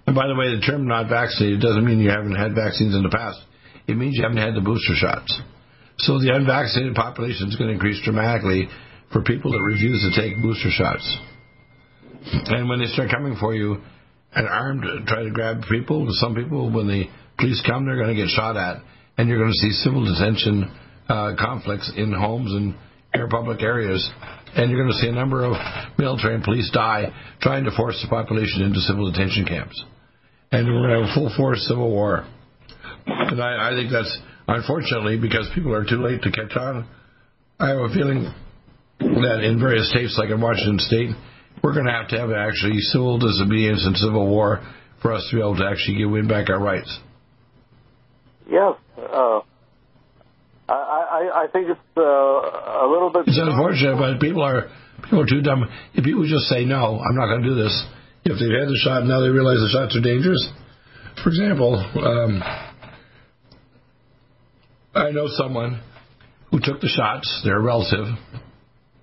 [0.07, 3.03] And by the way, the term not vaccinated doesn't mean you haven't had vaccines in
[3.03, 3.39] the past.
[3.87, 5.31] It means you haven't had the booster shots.
[5.99, 8.69] So the unvaccinated population is going to increase dramatically
[9.13, 11.05] for people that refuse to take booster shots.
[12.49, 13.83] And when they start coming for you
[14.35, 17.05] and armed, try to grab people, some people, when the
[17.39, 18.83] police come, they're going to get shot at.
[19.19, 20.71] And you're going to see civil detention
[21.09, 22.75] uh, conflicts in homes and
[23.15, 24.09] air public areas.
[24.55, 25.55] And you're going to see a number of
[25.99, 29.85] military and police die trying to force the population into civil detention camps.
[30.51, 32.27] And we're going to have a full force civil war.
[33.07, 34.19] And I, I think that's
[34.49, 36.89] unfortunately because people are too late to catch on.
[37.61, 38.33] I have a feeling
[38.99, 41.11] that in various states, like in Washington State,
[41.63, 44.61] we're going to have to have actually civil disobedience and civil war
[45.03, 46.99] for us to be able to actually win back our rights.
[48.51, 48.75] Yes.
[48.99, 49.41] Uh,
[51.21, 53.29] I, I, think it's uh, a little bit.
[53.29, 54.73] It's unfortunate, but people are
[55.05, 55.69] people are too dumb.
[55.93, 57.77] If people just say no, I'm not going to do this.
[58.25, 60.41] If they've had the shot now they realize the shots are dangerous.
[61.23, 62.41] For example, um,
[64.95, 65.83] I know someone
[66.51, 67.29] who took the shots.
[67.45, 68.17] They're a relative,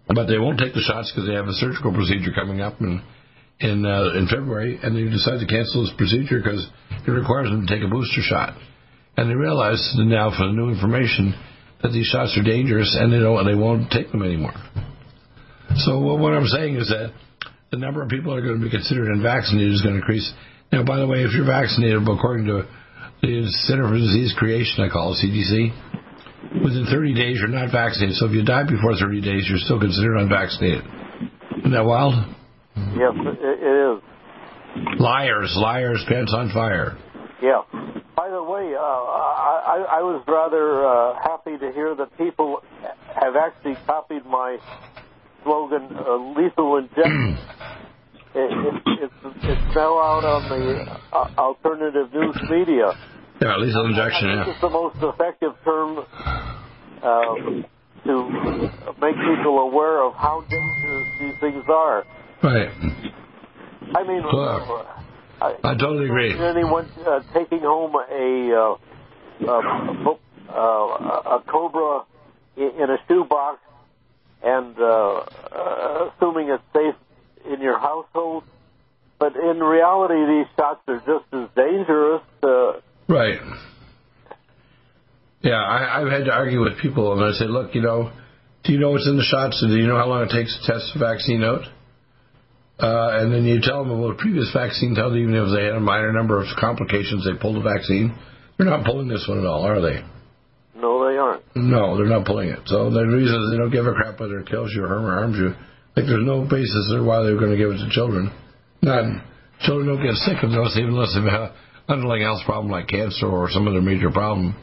[0.10, 3.01] but they won't take the shots because they have a surgical procedure coming up in
[3.60, 6.65] in uh, in February, and they decide to cancel this procedure because
[7.06, 8.58] it requires them to take a booster shot.
[9.17, 11.34] And they realize now, from the new information,
[11.82, 14.54] that these shots are dangerous, and they don't they won't take them anymore.
[15.86, 17.13] So what I'm saying is that
[17.72, 20.32] the number of people that are going to be considered unvaccinated is going to increase.
[20.72, 22.66] Now, by the way, if you're vaccinated, according to
[23.22, 28.16] the Center for Disease Creation, I call it CDC, within 30 days you're not vaccinated.
[28.16, 30.84] So if you die before 30 days, you're still considered unvaccinated.
[31.60, 32.16] Isn't that wild?
[32.96, 34.04] Yes, it is.
[35.00, 36.98] Liars, liars, pants on fire.
[37.41, 37.62] Yeah.
[38.15, 42.63] By the way, uh, I, I was rather uh, happy to hear that people
[43.13, 44.58] have actually copied my
[45.43, 47.38] slogan, uh, "Lethal Injection."
[48.36, 52.97] it, it, it's, it's now out on the uh, alternative news media.
[53.39, 54.30] Yeah, lethal injection.
[54.30, 54.52] I think Yeah.
[54.54, 56.00] it's the most effective term
[57.04, 57.36] uh,
[58.04, 58.13] to
[59.00, 62.04] make people aware of how dangerous these things are.
[62.41, 62.69] Right.
[63.95, 64.88] I mean, Well,
[65.41, 66.34] I, totally agree.
[66.34, 68.78] Is anyone uh, taking home a
[69.47, 69.58] uh,
[70.50, 72.06] uh, a cobra
[72.56, 73.60] in, a shoebox
[74.43, 76.95] and uh, uh, assuming it's safe
[77.52, 78.43] in your household,
[79.19, 82.21] but in reality, these shots are just as dangerous.
[82.41, 83.39] Uh, Right.
[85.41, 88.12] Yeah, I, I've had to argue with people, and I say, look, you know,
[88.65, 90.60] do you know what's in the shots, and do you know how long it takes
[90.60, 91.62] to test a vaccine out?
[92.80, 95.66] Uh, and then you tell them well, the previous vaccine tells you even if they
[95.66, 98.13] had a minor number of complications, they pulled the vaccine.
[98.58, 100.04] They're not pulling this one at all, are they?
[100.78, 101.44] no, they aren't.
[101.56, 102.60] No, they're not pulling it.
[102.66, 105.38] So the reason is they don't give a crap whether it kills you or harms
[105.38, 105.54] you.
[105.96, 108.32] Like there's no basis there why they're going to give it to children.
[108.82, 109.24] None.
[109.62, 111.52] Children don't get sick unless even unless they have an
[111.90, 114.56] underlying health problem like cancer or some other major problem,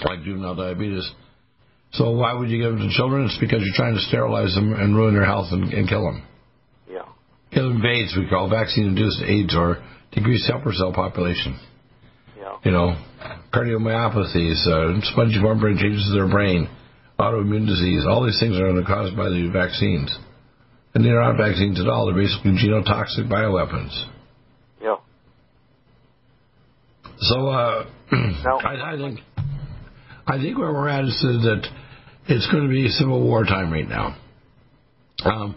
[0.00, 1.04] like juvenile diabetes.
[1.92, 3.26] So why would you give them to children?
[3.26, 6.22] It's because you're trying to sterilize them and ruin their health and, and kill them.
[7.54, 7.60] Yeah.
[7.60, 11.58] Kill them with AIDS, we call vaccine-induced AIDS or decreased helper cell population.
[12.38, 12.56] Yeah.
[12.64, 12.96] You know,
[13.52, 16.68] cardiomyopathies, uh, spongiform brain changes to their brain,
[17.18, 18.04] autoimmune disease.
[18.08, 20.16] All these things are caused by the vaccines.
[20.94, 22.06] And they're not vaccines at all.
[22.06, 24.06] They're basically genotoxic bioweapons.
[24.80, 24.96] Yeah.
[27.18, 29.20] So uh, I, I think
[30.26, 31.66] I think where we're at is that
[32.28, 34.16] it's going to be civil war time right now.
[35.24, 35.56] Um,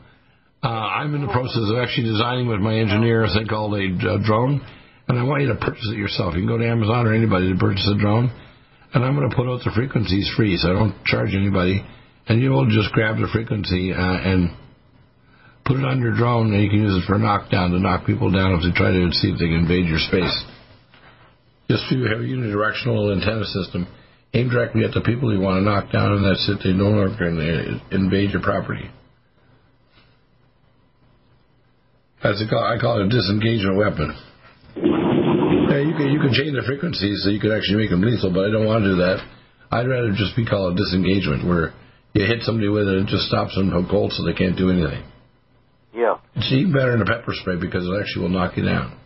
[0.64, 3.86] uh, I'm in the process of actually designing with my engineer a thing called a
[3.94, 4.66] uh, drone,
[5.08, 6.34] and I want you to purchase it yourself.
[6.34, 8.34] You can go to Amazon or anybody to purchase a drone,
[8.94, 11.86] and I'm going to put out the frequencies free, so I don't charge anybody,
[12.28, 14.50] and you will just grab the frequency uh, and
[15.64, 18.32] put it on your drone, and you can use it for knockdown to knock people
[18.32, 20.34] down if they try to see if they can invade your space.
[21.70, 23.86] Just so you have a unidirectional antenna system
[24.34, 26.66] aimed directly at the people you want to knock down, and that's it.
[26.66, 28.90] They no longer can uh, invade your property.
[32.28, 34.12] I call it a disengagement weapon.
[34.76, 38.34] Yeah, you can you can change the frequencies so you can actually make them lethal,
[38.34, 39.24] but I don't want to do that.
[39.72, 41.74] I'd rather just be called a disengagement where
[42.14, 44.72] you hit somebody with it and it just stops them cold so they can't do
[44.72, 45.04] anything.
[45.94, 46.18] Yeah.
[46.36, 48.98] It's even better than a pepper spray because it actually will knock you down.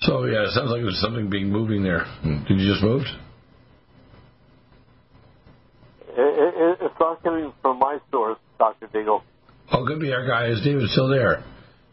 [0.00, 2.06] So yeah, it sounds like there's something being moving there.
[2.22, 3.02] Did you just move?
[6.98, 8.88] It, it's not coming from my source, Dr.
[8.88, 9.22] Deagle.
[9.72, 10.46] Oh, could be our guy.
[10.48, 11.44] Is David still there?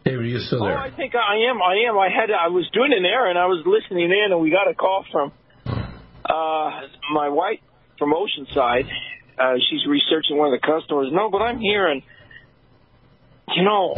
[0.06, 0.78] David, are you still Oh, there?
[0.78, 1.62] I think I am.
[1.62, 1.98] I am.
[1.98, 2.30] I had.
[2.32, 3.38] I was doing an errand.
[3.38, 5.32] and I was listening in, and we got a call from
[5.66, 6.70] uh,
[7.14, 7.60] my wife
[7.98, 8.88] from Oceanside.
[9.40, 11.10] Uh, she's researching one of the customers.
[11.12, 12.04] No, but I'm here, and
[13.56, 13.94] you know,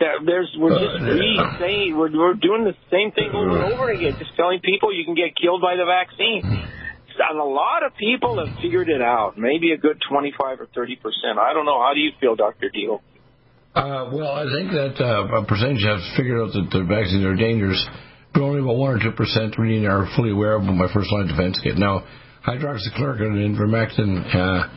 [0.00, 3.90] that there's we're just re saying we're we're doing the same thing over and over
[3.90, 6.42] again, just telling people you can get killed by the vaccine.
[7.18, 9.34] And a lot of people have figured it out.
[9.36, 11.38] Maybe a good 25 or 30 percent.
[11.38, 11.80] I don't know.
[11.80, 13.00] How do you feel, Doctor Deagle?
[13.74, 17.34] Uh, well, I think that uh, a percentage have figured out that the vaccines are
[17.34, 17.80] dangerous,
[18.34, 21.26] but only about one or two percent really are fully aware of by first line
[21.26, 21.78] defense kit.
[21.78, 22.04] Now,
[22.46, 24.68] hydroxychloroquine and ivermectin uh,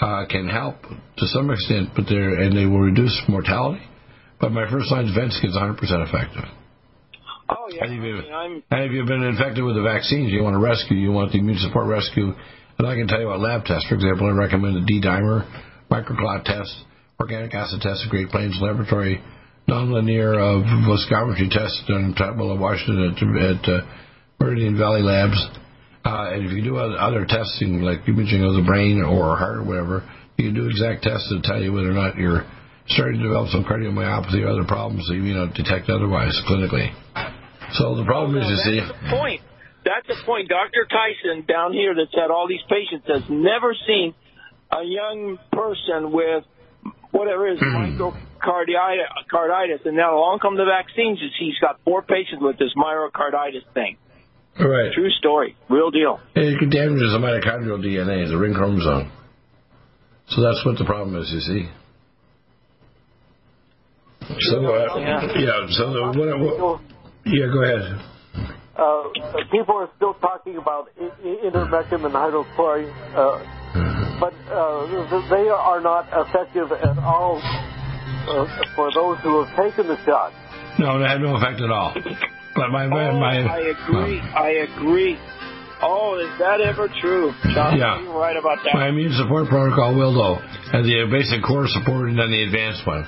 [0.00, 3.82] uh, can help to some extent, but they're and they will reduce mortality.
[4.40, 6.59] But my first line defense kit is 100 percent effective.
[7.50, 7.84] Oh yeah.
[7.84, 10.54] And if, you, I mean, and if you've been infected with the vaccines, you want
[10.54, 12.30] to rescue, you want the immune support rescue.
[12.78, 13.88] And I can tell you about lab tests.
[13.88, 15.44] For example, I recommend a D-dimer,
[15.90, 16.72] microclot test,
[17.18, 19.20] organic acid test of Great Plains Laboratory,
[19.68, 23.86] nonlinear uh, viscometry test done in Tukwila, Washington at, at uh,
[24.38, 25.36] Meridian Valley Labs.
[26.04, 29.58] Uh, and if you do other, other testing, like imaging of the brain or heart
[29.58, 32.48] or whatever, you can do exact tests to tell you whether or not you're
[32.86, 36.88] starting to develop some cardiomyopathy or other problems that you may not detect otherwise clinically.
[37.72, 39.40] So the problem is, you see, That's the point.
[39.84, 40.48] That's the point.
[40.48, 40.86] Dr.
[40.90, 44.14] Tyson down here that's had all these patients has never seen
[44.70, 46.44] a young person with
[47.10, 51.18] whatever is myocarditis, carditis, and now along come the vaccines.
[51.20, 53.96] and He's got four patients with this myocarditis thing.
[54.58, 54.92] right.
[54.92, 56.20] True story, real deal.
[56.34, 59.10] It can damage the mitochondrial DNA, the ring chromosome.
[60.28, 61.68] So that's what the problem is, you see.
[64.50, 64.96] So, uh,
[65.34, 66.80] yeah, so the, what, what,
[67.30, 68.00] yeah, go ahead.
[68.76, 69.10] Uh,
[69.52, 71.54] people are still talking about i- i- and
[72.14, 73.38] hydrochloride, uh,
[74.20, 74.86] but uh,
[75.30, 80.32] they are not effective at all uh, for those who have taken the shot.
[80.78, 81.92] No, they have no effect at all.
[82.56, 84.20] But my, my, Oh, my I agree.
[84.20, 85.18] I agree.
[85.82, 87.32] Oh, is that ever true?
[87.54, 88.02] John, Yeah.
[88.02, 88.74] you're right about that.
[88.74, 90.38] my immune support protocol will, though,
[90.72, 93.06] and the basic core support and then the advanced one.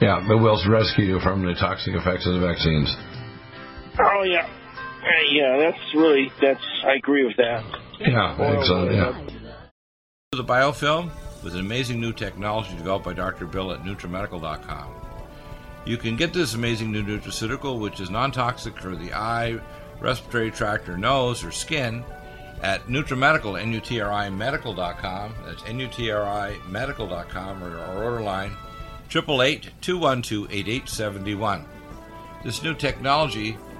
[0.00, 2.88] Yeah, it will rescue you from the toxic effects of the vaccines.
[4.02, 4.48] Oh yeah,
[5.30, 5.58] yeah.
[5.58, 6.64] That's really that's.
[6.84, 7.64] I agree with that.
[7.98, 8.92] Yeah, excellent.
[8.92, 9.12] Yeah.
[10.32, 11.10] The biofilm
[11.42, 13.46] with an amazing new technology developed by Dr.
[13.46, 14.94] Bill at NutriMedical.com.
[15.86, 19.58] You can get this amazing new nutraceutical, which is non-toxic for the eye,
[19.98, 22.04] respiratory tract, or nose, or skin,
[22.62, 25.34] at NutriMedical, N-U-T-R-I Medical.com.
[25.44, 28.52] That's N-U-T-R-I Medical.com, or our order line,
[29.08, 31.64] 888-212-8871.
[32.44, 33.56] This new technology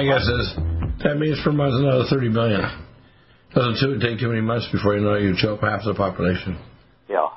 [0.00, 0.56] my guess is
[1.04, 2.64] that means per month another 30 million.
[3.54, 6.56] Doesn't too, take too many months before you know you choke half the population.
[7.08, 7.28] Yeah.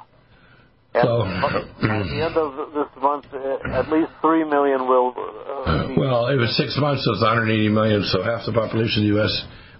[0.93, 5.11] so, at the end of this month, uh, at least three million will.
[5.65, 8.03] Uh, well, it was six months, so it's 180 million.
[8.03, 9.33] So half the population of the U.S.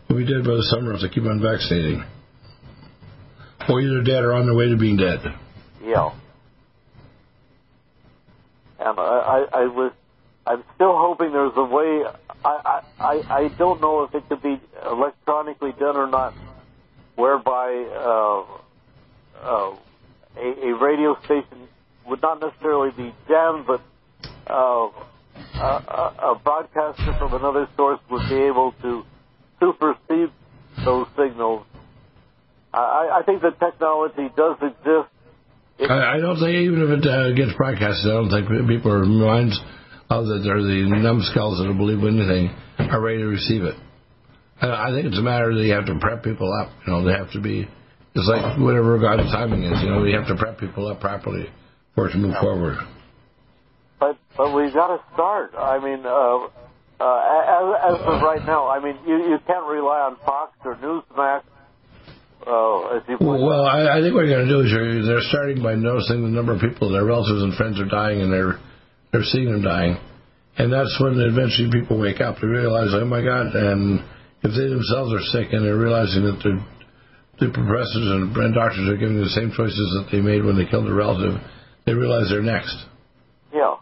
[0.09, 2.03] will be dead by the summer if they keep on vaccinating,
[3.69, 5.19] or either dead or on their way to being dead.
[5.86, 6.09] Yeah.
[8.79, 9.93] And I, I, I was
[10.45, 12.03] I'm still hoping there's a way.
[12.43, 16.33] I, I I don't know if it could be electronically done or not,
[17.15, 18.43] whereby uh,
[19.41, 19.75] uh,
[20.37, 21.69] a, a radio station
[22.07, 23.81] would not necessarily be jammed, but
[24.47, 24.89] uh,
[25.55, 29.03] a, a broadcaster from another source would be able to
[29.61, 30.31] supersede
[30.83, 31.65] those signals.
[32.73, 35.09] I, I think the technology does exist.
[35.89, 39.05] I, I don't think even if it uh, gets broadcasted, I don't think people are
[39.05, 39.59] minds
[40.10, 43.76] other than the numbskulls that will believe anything, are ready to receive it.
[44.62, 46.72] I think it's a matter that you have to prep people up.
[46.88, 47.68] You know, they have to be.
[48.16, 49.82] It's like whatever God's timing is.
[49.82, 51.49] You know, you have to prep people up properly
[51.95, 52.78] for it to move forward.
[53.99, 55.51] But but we've got to start.
[55.58, 56.47] I mean, uh,
[57.04, 60.76] uh, as, as of right now, I mean, you you can't rely on Fox or
[60.76, 61.43] Newsmax.
[62.45, 65.28] Uh, as you well, I, I think what you're going to do is you're, they're
[65.30, 68.60] starting by noticing the number of people, their relatives and friends are dying, and they're
[69.14, 69.95] they're seeing them dying.
[70.57, 72.41] And that's when eventually people wake up.
[72.41, 74.01] They realize, oh my God, and
[74.41, 76.41] if they themselves are sick and they're realizing that
[77.39, 80.66] the professors and, and doctors are giving the same choices that they made when they
[80.66, 81.39] killed a relative,
[81.86, 82.76] they realize they're next.
[83.53, 83.78] Yeah.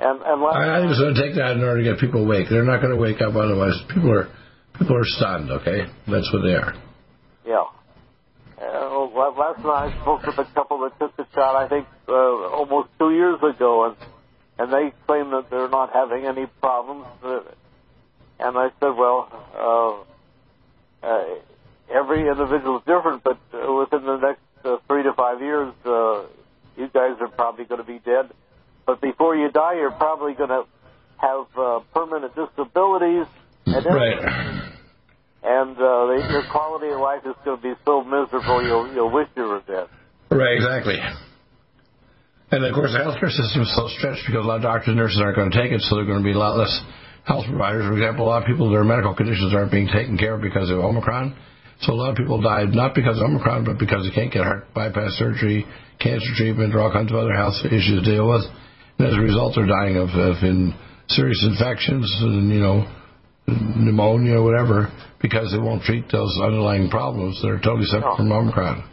[0.00, 2.24] And, and I, I think it's going to take that in order to get people
[2.24, 2.46] awake.
[2.48, 3.76] They're not going to wake up otherwise.
[3.92, 4.28] People are
[4.78, 5.50] people are stunned.
[5.50, 6.72] Okay, that's what they are.
[7.44, 7.68] Yeah.
[9.30, 11.56] Uh, last night I spoke with a couple that took the shot.
[11.56, 13.96] I think uh, almost two years ago, and
[14.58, 17.06] and they claim that they're not having any problems.
[17.22, 17.40] Uh,
[18.38, 20.06] and I said, well,
[21.02, 21.24] uh, uh,
[21.90, 26.22] every individual is different, but uh, within the next uh, three to five years, uh,
[26.76, 28.30] you guys are probably going to be dead.
[28.86, 30.64] But before you die, you're probably going to
[31.18, 33.26] have uh, permanent disabilities.
[33.66, 34.59] And right
[35.50, 39.28] and uh, your quality of life is going to be so miserable you'll you'll wish
[39.34, 39.88] you were dead.
[40.30, 40.98] Right, exactly.
[42.50, 44.98] And of course, the healthcare system is so stretched because a lot of doctors and
[44.98, 46.74] nurses aren't going to take it, so there are going to be a lot less
[47.26, 47.86] health providers.
[47.86, 50.70] For example, a lot of people their medical conditions aren't being taken care of because
[50.70, 51.34] of Omicron.
[51.82, 54.42] So a lot of people died not because of Omicron, but because they can't get
[54.42, 55.66] heart bypass surgery,
[55.98, 58.44] cancer treatment, or all kinds of other health issues to deal with.
[58.98, 60.74] And as a result, they're dying of, of in
[61.08, 62.86] serious infections and you know
[63.76, 68.16] pneumonia or whatever because they won't treat those underlying problems that are totally separate no.
[68.16, 68.84] from Omicron.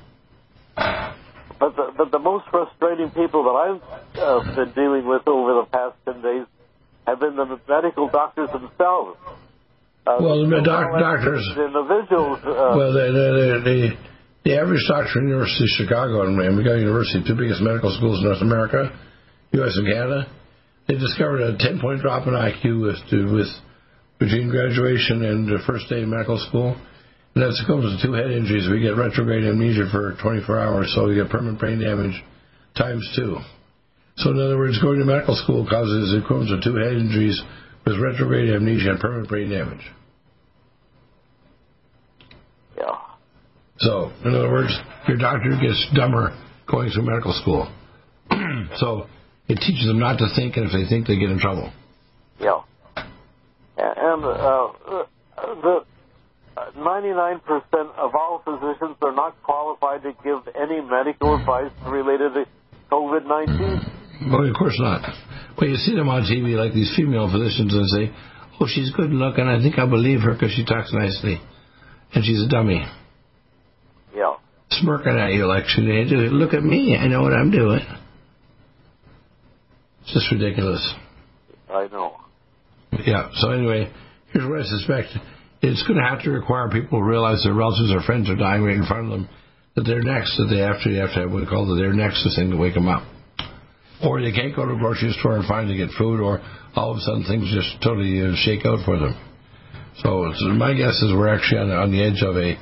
[1.60, 3.82] But the, but the most frustrating people that I've
[4.20, 6.45] uh, been dealing with over the past 10 days
[7.08, 9.18] have been the medical doctors themselves.
[10.05, 11.41] Uh, well, the doc- doctors.
[11.55, 12.39] The individuals.
[12.45, 13.28] Uh, well, the, the,
[13.66, 13.97] the,
[14.45, 18.20] the, average doctor in the University of Chicago and McGill University, two biggest medical schools
[18.20, 18.93] in North America,
[19.58, 19.74] U.S.
[19.76, 20.30] and Canada,
[20.88, 23.51] they discovered a 10 point drop in IQ with, with
[24.20, 26.76] between graduation and the first day of medical school.
[27.36, 28.68] And that's equivalent to two head injuries.
[28.70, 32.18] We get retrograde amnesia for 24 hours, so we get permanent brain damage
[32.76, 33.38] times two.
[34.18, 37.39] So in other words, going to medical school causes the equivalent of two head injuries
[37.86, 39.86] with retrograde amnesia and permanent brain damage.
[42.76, 42.97] Yeah.
[43.80, 44.76] So, in other words,
[45.07, 46.36] your doctor gets dumber
[46.70, 47.72] going through medical school.
[48.76, 49.07] so,
[49.47, 51.72] it teaches them not to think, and if they think, they get in trouble.
[52.39, 52.61] Yeah.
[54.18, 55.05] And uh,
[55.61, 55.86] the
[56.76, 57.41] 99%
[57.97, 62.45] of all physicians are not qualified to give any medical advice related to
[62.91, 64.32] COVID-19.
[64.32, 65.07] Well, of course not.
[65.57, 68.15] But you see them on TV, like these female physicians, and say,
[68.59, 69.45] "Oh, she's good looking.
[69.45, 71.39] I think I believe her because she talks nicely,
[72.13, 72.84] and she's a dummy."
[74.15, 74.38] Yeah.
[74.70, 76.97] Smirking at you like she look at me.
[76.97, 77.82] I know what I'm doing.
[80.01, 80.93] It's just ridiculous.
[81.70, 82.18] I know.
[83.05, 83.30] Yeah.
[83.34, 83.91] So anyway,
[84.34, 85.10] here's what I suspect:
[85.62, 88.64] it's going to have to require people to realize their relatives or friends are dying
[88.64, 89.30] right in front of them,
[89.76, 92.26] that they're next, that they actually have to have what we call the they're next
[92.36, 93.04] thing to wake them up.
[94.04, 96.42] Or they can't go to a grocery store and to get food, or
[96.76, 99.18] all of a sudden things just totally uh, shake out for them.
[100.04, 102.54] So, so my guess is we're actually on, on the edge of a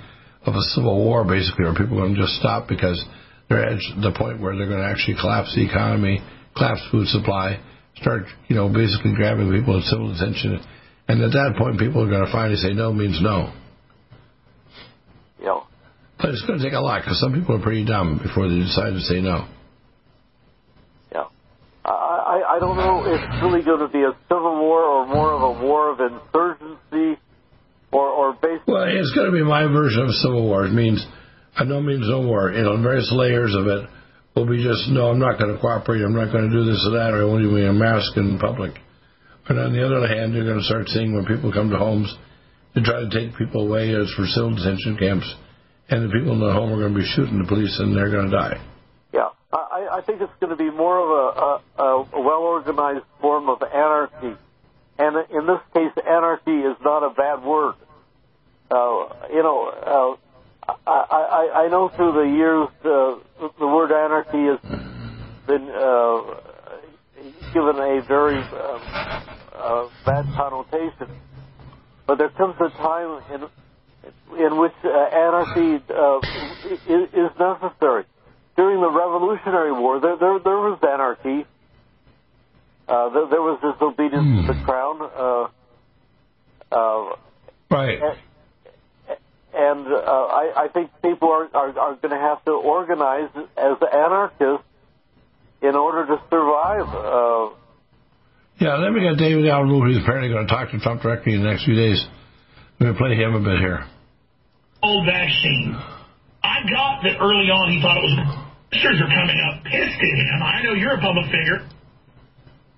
[0.48, 3.04] of a civil war, basically, where people are going to just stop because
[3.50, 6.22] they're at the point where they're going to actually collapse the economy,
[6.56, 7.60] collapse food supply,
[7.98, 10.62] start, you know, basically grabbing people in civil detention.
[11.08, 13.54] And at that point, people are going to finally say no means no.
[15.42, 15.62] Yeah.
[16.18, 18.58] But it's going to take a lot because some people are pretty dumb before they
[18.58, 19.48] decide to say no.
[21.12, 21.26] Yeah.
[21.86, 25.34] I, I don't know if it's really going to be a civil war or more
[25.34, 27.22] of a war of insurgency
[27.92, 28.74] or, or basically.
[28.74, 30.66] Well, it's going to be my version of civil war.
[30.66, 31.06] It means
[31.58, 32.52] a no means no war.
[32.52, 33.88] You know, various layers of it
[34.36, 36.02] will be just, no, I'm not going to cooperate.
[36.02, 38.18] I'm not going to do this or that, or I won't even wear a mask
[38.18, 38.74] in public.
[39.48, 42.14] But on the other hand, you're going to start seeing when people come to homes
[42.74, 45.34] to try to take people away as for civil detention camps,
[45.90, 48.12] and the people in the home are going to be shooting the police and they're
[48.12, 48.60] going to die.
[49.14, 51.86] Yeah, I, I think it's going to be more of a, a,
[52.18, 54.36] a well organized form of anarchy.
[54.98, 57.76] And in this case, anarchy is not a bad word.
[58.72, 64.46] Uh, you know, uh, I, I, I know through the years uh, the word anarchy
[64.50, 64.60] has
[65.46, 66.42] been uh,
[67.54, 71.08] given a very uh, uh, bad connotation.
[72.08, 73.42] But there comes a time in
[74.38, 76.20] in which uh, anarchy uh,
[76.88, 78.06] is, is necessary.
[78.56, 81.46] During the Revolutionary War, there there, there was anarchy.
[82.88, 85.02] Uh, there, there was disobedience to the crown.
[85.02, 85.48] Uh,
[86.72, 87.16] uh,
[87.72, 88.00] right.
[88.00, 88.18] And,
[89.56, 93.78] and uh, I, I think people are, are, are going to have to organize as
[93.82, 94.68] anarchists
[95.62, 96.88] in order to survive.
[96.94, 97.56] Uh,
[98.60, 101.42] yeah, let me get David Allen who's apparently going to talk to Trump directly in
[101.42, 102.06] the next few days.
[102.96, 103.84] We're going to play him a bit here.
[104.80, 105.76] Old vaccine.
[106.40, 108.16] I got that early on he thought it was.
[108.72, 110.40] Boosters are coming up pissed at him.
[110.40, 111.68] I know you're a public figure.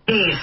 [0.09, 0.41] Peace.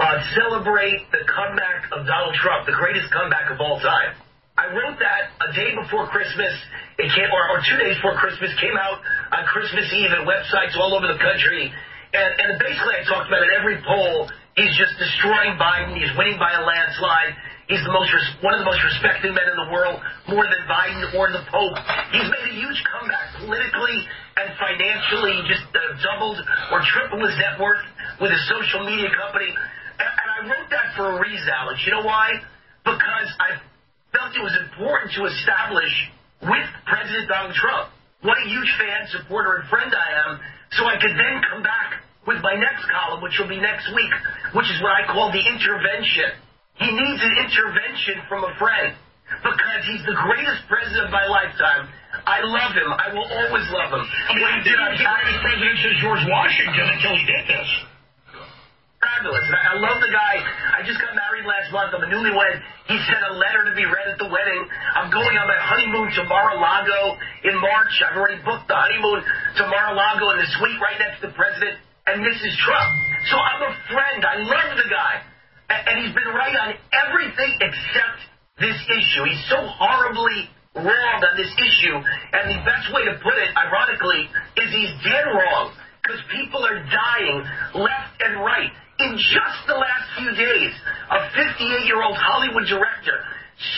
[0.00, 4.16] Uh, celebrate the comeback of Donald Trump, the greatest comeback of all time.
[4.56, 6.56] I wrote that a day before Christmas.
[6.96, 9.04] It came, or, or two days before Christmas, came out
[9.36, 11.68] on Christmas Eve at websites all over the country.
[12.16, 14.32] And, and basically, I talked about it every poll.
[14.56, 15.92] He's just destroying Biden.
[15.92, 17.36] He's winning by a landslide.
[17.70, 18.14] He's the most
[18.46, 19.98] one of the most respected men in the world,
[20.30, 21.74] more than Biden or the Pope.
[22.14, 23.98] He's made a huge comeback politically
[24.38, 25.42] and financially.
[25.42, 26.38] He just uh, doubled
[26.70, 27.82] or tripled his net worth
[28.22, 29.50] with his social media company.
[29.50, 31.82] And, and I wrote that for a reason, Alex.
[31.82, 32.38] You know why?
[32.86, 33.58] Because I
[34.14, 35.94] felt it was important to establish
[36.46, 37.90] with President Donald Trump
[38.22, 40.40] what a huge fan, supporter, and friend I am,
[40.76, 44.12] so I could then come back with my next column, which will be next week,
[44.52, 46.36] which is what I call the intervention.
[46.80, 48.96] He needs an intervention from a friend
[49.44, 51.92] because he's the greatest president of my lifetime.
[52.24, 52.88] I love him.
[52.88, 54.04] I will always love him.
[54.04, 57.68] I mean, I did the greatest president since George Washington until he did this.
[59.00, 59.44] Fabulous.
[59.48, 60.34] And I love the guy.
[60.76, 61.96] I just got married last month.
[61.96, 62.56] I'm a newlywed.
[62.84, 64.62] He sent a letter to be read at the wedding.
[64.92, 67.16] I'm going on my honeymoon to Mar-a-Lago
[67.48, 67.94] in March.
[68.04, 71.80] I've already booked the honeymoon to Mar-a-Lago in the suite right next to the president
[72.12, 72.52] and Mrs.
[72.60, 72.90] Trump.
[73.32, 74.20] So I'm a friend.
[74.20, 75.24] I love the guy.
[75.70, 76.74] And he's been right on
[77.06, 78.18] everything except
[78.58, 79.22] this issue.
[79.24, 81.94] He's so horribly wrong on this issue.
[81.94, 84.26] And the best way to put it, ironically,
[84.58, 85.72] is he's dead wrong.
[86.02, 87.38] Because people are dying
[87.78, 88.70] left and right.
[89.00, 90.72] In just the last few days,
[91.08, 93.16] a 58 year old Hollywood director,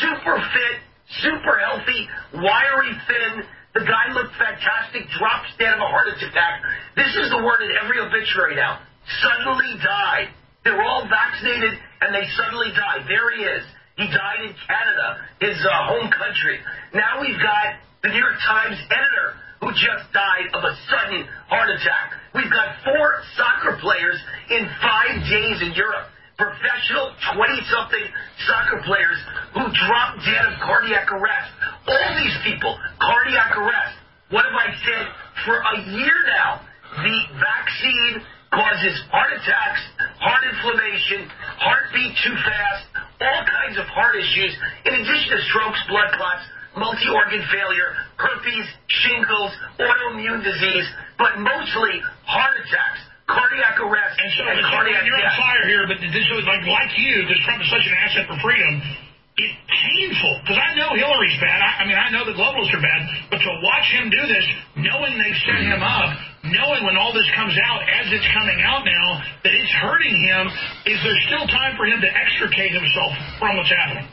[0.01, 0.77] super fit,
[1.21, 6.61] super healthy, wiry, thin, the guy looked fantastic, drops dead of a heart attack.
[6.97, 8.81] This is the word in every obituary now.
[9.21, 10.29] Suddenly died.
[10.65, 13.03] They're all vaccinated and they suddenly die.
[13.07, 13.65] There he is.
[13.97, 16.59] He died in Canada, his uh, home country.
[16.95, 21.71] Now we've got the New York Times editor who just died of a sudden heart
[21.71, 22.19] attack.
[22.35, 24.19] We've got four soccer players
[24.51, 26.11] in five days in Europe.
[26.35, 28.07] Professional 20-something
[28.49, 29.19] soccer players
[29.55, 31.53] who dropped dead of cardiac arrest.
[31.87, 33.95] All these people, cardiac arrest.
[34.31, 35.07] What have I said
[35.45, 36.67] for a year now?
[36.97, 39.83] The vaccine causes heart attacks,
[40.21, 41.27] heart inflammation,
[41.57, 42.85] heartbeat too fast,
[43.25, 44.53] all kinds of heart issues,
[44.85, 46.45] in addition to strokes, blood clots,
[46.77, 50.87] multi-organ failure, herpes, shingles, autoimmune disease,
[51.17, 55.99] but mostly heart attacks, cardiac arrest, And so and cardiac you're on fire here, but
[56.01, 58.85] this is like like you, because Trump is such an asset for freedom.
[59.33, 61.65] It's painful because I know Hillary's bad.
[61.65, 63.01] I, I mean, I know the globalists are bad,
[63.33, 64.45] but to watch him do this,
[64.77, 66.13] knowing they set him up,
[66.45, 69.07] knowing when all this comes out, as it's coming out now,
[69.41, 70.53] that it's hurting him,
[70.85, 74.05] is there still time for him to extricate himself from what's happening?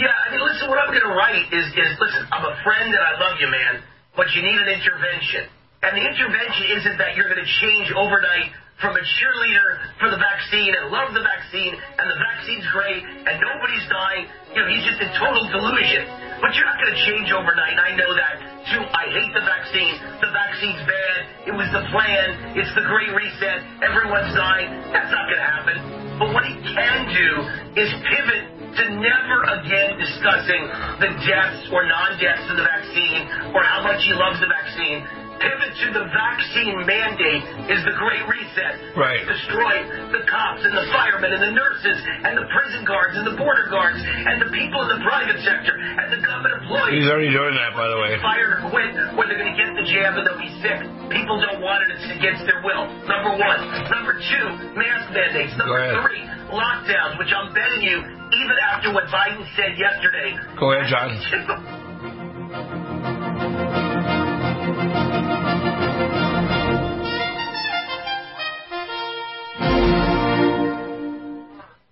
[0.00, 2.88] Yeah, I mean, listen, what I'm going to write is, is, listen, I'm a friend
[2.88, 3.84] and I love you, man,
[4.16, 5.52] but you need an intervention.
[5.82, 8.50] And the intervention isn't that you're going to change overnight
[8.82, 9.68] from a cheerleader
[9.98, 14.26] for the vaccine and love the vaccine and the vaccine's great and nobody's dying.
[14.54, 16.06] You know, he's just in total delusion.
[16.38, 17.78] But you're not going to change overnight.
[17.78, 18.34] I know that.
[18.70, 19.94] Too, I hate the vaccine.
[20.22, 21.18] The vaccine's bad.
[21.50, 22.54] It was the plan.
[22.54, 23.66] It's the great reset.
[23.82, 24.70] Everyone's dying.
[24.94, 25.76] That's not going to happen.
[26.18, 27.30] But what he can do
[27.78, 30.62] is pivot to never again discussing
[31.02, 35.02] the deaths or non-deaths of the vaccine or how much he loves the vaccine.
[35.38, 38.74] Pivot to the vaccine mandate is the great reset.
[38.98, 39.22] Right.
[39.22, 39.74] Destroy
[40.10, 43.70] the cops and the firemen and the nurses and the prison guards and the border
[43.70, 47.02] guards and the people in the private sector and the government employees.
[47.02, 48.18] He's already doing that, by the way.
[48.18, 50.78] Fired or quit, or they're going to get the jab and they'll be sick.
[51.14, 52.90] People don't want it; it's against their will.
[53.06, 53.60] Number one.
[53.94, 55.54] Number two, mask mandates.
[55.54, 60.90] Number three, lockdowns, which I'm betting you, even after what Biden said yesterday, Go ahead,
[60.90, 61.78] John.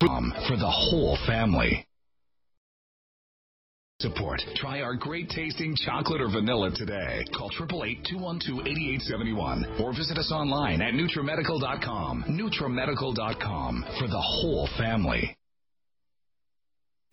[0.00, 1.86] For the whole family.
[4.00, 4.42] Support.
[4.56, 7.24] Try our great tasting chocolate or vanilla today.
[7.34, 12.24] Call 888-212-8871 or visit us online at NutriMedical.com.
[12.28, 15.34] NutriMedical.com for the whole family.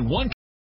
[0.00, 0.30] One